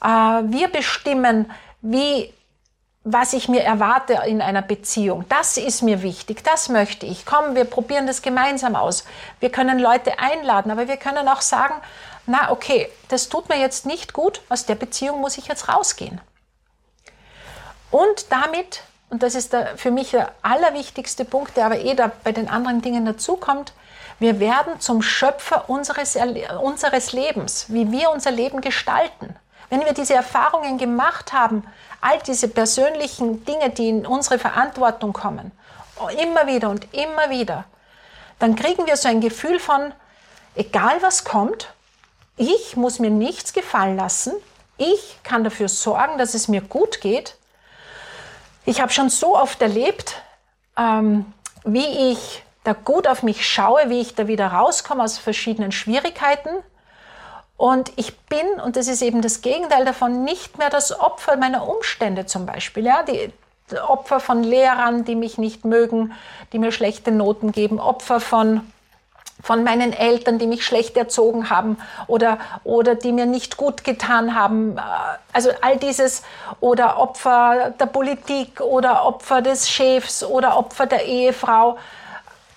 Äh, 0.00 0.06
wir 0.06 0.68
bestimmen, 0.68 1.50
wie, 1.80 2.32
was 3.04 3.32
ich 3.32 3.48
mir 3.48 3.62
erwarte 3.62 4.20
in 4.26 4.40
einer 4.40 4.62
Beziehung. 4.62 5.24
Das 5.28 5.56
ist 5.56 5.82
mir 5.82 6.02
wichtig, 6.02 6.44
das 6.44 6.68
möchte 6.68 7.04
ich. 7.04 7.26
Komm, 7.26 7.54
wir 7.54 7.64
probieren 7.64 8.06
das 8.06 8.22
gemeinsam 8.22 8.76
aus. 8.76 9.04
Wir 9.40 9.50
können 9.50 9.78
Leute 9.78 10.18
einladen, 10.18 10.70
aber 10.70 10.86
wir 10.86 10.96
können 10.96 11.26
auch 11.28 11.40
sagen, 11.40 11.74
na 12.26 12.52
okay, 12.52 12.88
das 13.08 13.28
tut 13.28 13.48
mir 13.48 13.58
jetzt 13.58 13.86
nicht 13.86 14.12
gut, 14.12 14.40
aus 14.48 14.66
der 14.66 14.76
Beziehung 14.76 15.20
muss 15.20 15.38
ich 15.38 15.48
jetzt 15.48 15.68
rausgehen. 15.68 16.20
Und 17.90 18.30
damit, 18.30 18.82
und 19.10 19.22
das 19.24 19.34
ist 19.34 19.52
der, 19.52 19.76
für 19.76 19.90
mich 19.90 20.12
der 20.12 20.32
allerwichtigste 20.42 21.24
Punkt, 21.24 21.56
der 21.56 21.66
aber 21.66 21.80
eh 21.80 21.94
da 21.94 22.12
bei 22.22 22.30
den 22.30 22.48
anderen 22.48 22.82
Dingen 22.82 23.04
dazukommt, 23.04 23.72
wir 24.20 24.38
werden 24.38 24.78
zum 24.78 25.02
Schöpfer 25.02 25.68
unseres, 25.68 26.16
unseres 26.62 27.12
Lebens, 27.12 27.66
wie 27.68 27.90
wir 27.90 28.10
unser 28.10 28.30
Leben 28.30 28.60
gestalten. 28.60 29.34
Wenn 29.72 29.86
wir 29.86 29.94
diese 29.94 30.12
Erfahrungen 30.12 30.76
gemacht 30.76 31.32
haben, 31.32 31.66
all 32.02 32.18
diese 32.18 32.48
persönlichen 32.48 33.46
Dinge, 33.46 33.70
die 33.70 33.88
in 33.88 34.04
unsere 34.04 34.38
Verantwortung 34.38 35.14
kommen, 35.14 35.50
immer 36.22 36.46
wieder 36.46 36.68
und 36.68 36.92
immer 36.92 37.30
wieder, 37.30 37.64
dann 38.38 38.54
kriegen 38.54 38.86
wir 38.86 38.98
so 38.98 39.08
ein 39.08 39.22
Gefühl 39.22 39.58
von, 39.58 39.94
egal 40.56 41.00
was 41.00 41.24
kommt, 41.24 41.72
ich 42.36 42.76
muss 42.76 42.98
mir 42.98 43.08
nichts 43.08 43.54
gefallen 43.54 43.96
lassen. 43.96 44.34
Ich 44.76 45.18
kann 45.22 45.42
dafür 45.42 45.70
sorgen, 45.70 46.18
dass 46.18 46.34
es 46.34 46.48
mir 46.48 46.60
gut 46.60 47.00
geht. 47.00 47.38
Ich 48.66 48.82
habe 48.82 48.92
schon 48.92 49.08
so 49.08 49.38
oft 49.38 49.62
erlebt, 49.62 50.16
ähm, 50.76 51.32
wie 51.64 52.12
ich 52.12 52.44
da 52.64 52.74
gut 52.74 53.06
auf 53.06 53.22
mich 53.22 53.48
schaue, 53.48 53.88
wie 53.88 54.02
ich 54.02 54.14
da 54.14 54.26
wieder 54.26 54.48
rauskomme 54.48 55.02
aus 55.02 55.16
verschiedenen 55.16 55.72
Schwierigkeiten. 55.72 56.50
Und 57.56 57.92
ich 57.96 58.18
bin, 58.20 58.60
und 58.64 58.76
das 58.76 58.88
ist 58.88 59.02
eben 59.02 59.22
das 59.22 59.40
Gegenteil 59.40 59.84
davon, 59.84 60.24
nicht 60.24 60.58
mehr 60.58 60.70
das 60.70 60.98
Opfer 60.98 61.36
meiner 61.36 61.68
Umstände 61.68 62.26
zum 62.26 62.46
Beispiel. 62.46 62.84
Ja? 62.84 63.04
Die 63.04 63.32
Opfer 63.86 64.20
von 64.20 64.42
Lehrern, 64.42 65.04
die 65.04 65.14
mich 65.14 65.38
nicht 65.38 65.64
mögen, 65.64 66.12
die 66.52 66.58
mir 66.58 66.72
schlechte 66.72 67.12
Noten 67.12 67.52
geben, 67.52 67.78
Opfer 67.78 68.20
von 68.20 68.72
von 69.42 69.64
meinen 69.64 69.92
Eltern, 69.92 70.38
die 70.38 70.46
mich 70.46 70.64
schlecht 70.64 70.96
erzogen 70.96 71.50
haben 71.50 71.76
oder, 72.06 72.38
oder 72.64 72.94
die 72.94 73.12
mir 73.12 73.26
nicht 73.26 73.56
gut 73.56 73.82
getan 73.82 74.34
haben. 74.36 74.76
Also 75.32 75.50
all 75.60 75.76
dieses 75.78 76.22
oder 76.60 76.98
Opfer 76.98 77.74
der 77.78 77.86
Politik 77.86 78.60
oder 78.60 79.04
Opfer 79.04 79.42
des 79.42 79.68
Chefs 79.68 80.22
oder 80.22 80.56
Opfer 80.56 80.86
der 80.86 81.06
Ehefrau, 81.06 81.76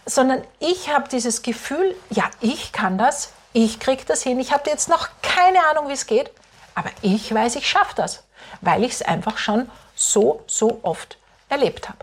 sondern 0.05 0.43
ich 0.59 0.93
habe 0.93 1.09
dieses 1.09 1.41
Gefühl, 1.41 1.95
ja, 2.11 2.25
ich 2.39 2.71
kann 2.71 2.99
das, 2.99 3.33
ich 3.55 3.79
kriege 3.79 4.03
das 4.05 4.21
hin. 4.21 4.37
Ich 4.41 4.51
habe 4.51 4.69
jetzt 4.69 4.89
noch 4.89 5.07
keine 5.21 5.65
Ahnung, 5.71 5.87
wie 5.87 5.93
es 5.93 6.05
geht, 6.05 6.29
aber 6.75 6.89
ich 7.01 7.33
weiß, 7.33 7.55
ich 7.55 7.67
schaffe 7.67 7.95
das, 7.95 8.25
weil 8.59 8.83
ich 8.83 8.91
es 8.91 9.01
einfach 9.01 9.37
schon 9.37 9.71
so, 9.95 10.43
so 10.45 10.79
oft 10.83 11.17
erlebt 11.47 11.87
habe. 11.87 11.99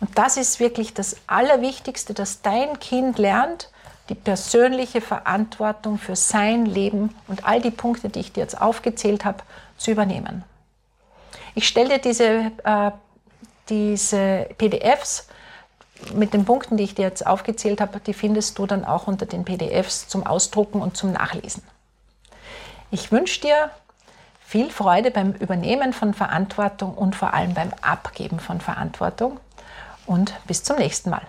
Und 0.00 0.18
das 0.18 0.36
ist 0.36 0.58
wirklich 0.58 0.94
das 0.94 1.14
Allerwichtigste, 1.28 2.12
dass 2.12 2.42
dein 2.42 2.80
Kind 2.80 3.18
lernt, 3.18 3.70
die 4.08 4.16
persönliche 4.16 5.00
Verantwortung 5.00 5.96
für 5.96 6.16
sein 6.16 6.66
Leben 6.66 7.14
und 7.28 7.44
all 7.44 7.60
die 7.60 7.70
Punkte, 7.70 8.08
die 8.08 8.18
ich 8.18 8.32
dir 8.32 8.40
jetzt 8.40 8.60
aufgezählt 8.60 9.24
habe, 9.24 9.44
zu 9.76 9.92
übernehmen. 9.92 10.42
Ich 11.54 11.68
stelle 11.68 11.90
dir 11.90 11.98
diese, 11.98 12.50
äh, 12.64 12.90
diese 13.68 14.48
PDFs 14.58 15.28
mit 16.14 16.34
den 16.34 16.44
Punkten, 16.44 16.76
die 16.76 16.84
ich 16.84 16.94
dir 16.94 17.02
jetzt 17.02 17.26
aufgezählt 17.26 17.80
habe, 17.80 18.00
die 18.00 18.14
findest 18.14 18.58
du 18.58 18.66
dann 18.66 18.84
auch 18.84 19.06
unter 19.06 19.26
den 19.26 19.44
PDFs 19.44 20.08
zum 20.08 20.26
Ausdrucken 20.26 20.80
und 20.80 20.96
zum 20.96 21.12
Nachlesen. 21.12 21.62
Ich 22.90 23.10
wünsche 23.10 23.40
dir 23.40 23.70
viel 24.44 24.70
Freude 24.70 25.10
beim 25.10 25.32
Übernehmen 25.32 25.92
von 25.92 26.12
Verantwortung 26.12 26.94
und 26.94 27.16
vor 27.16 27.32
allem 27.32 27.54
beim 27.54 27.72
Abgeben 27.80 28.38
von 28.38 28.60
Verantwortung 28.60 29.40
und 30.06 30.34
bis 30.46 30.62
zum 30.62 30.76
nächsten 30.76 31.10
Mal. 31.10 31.22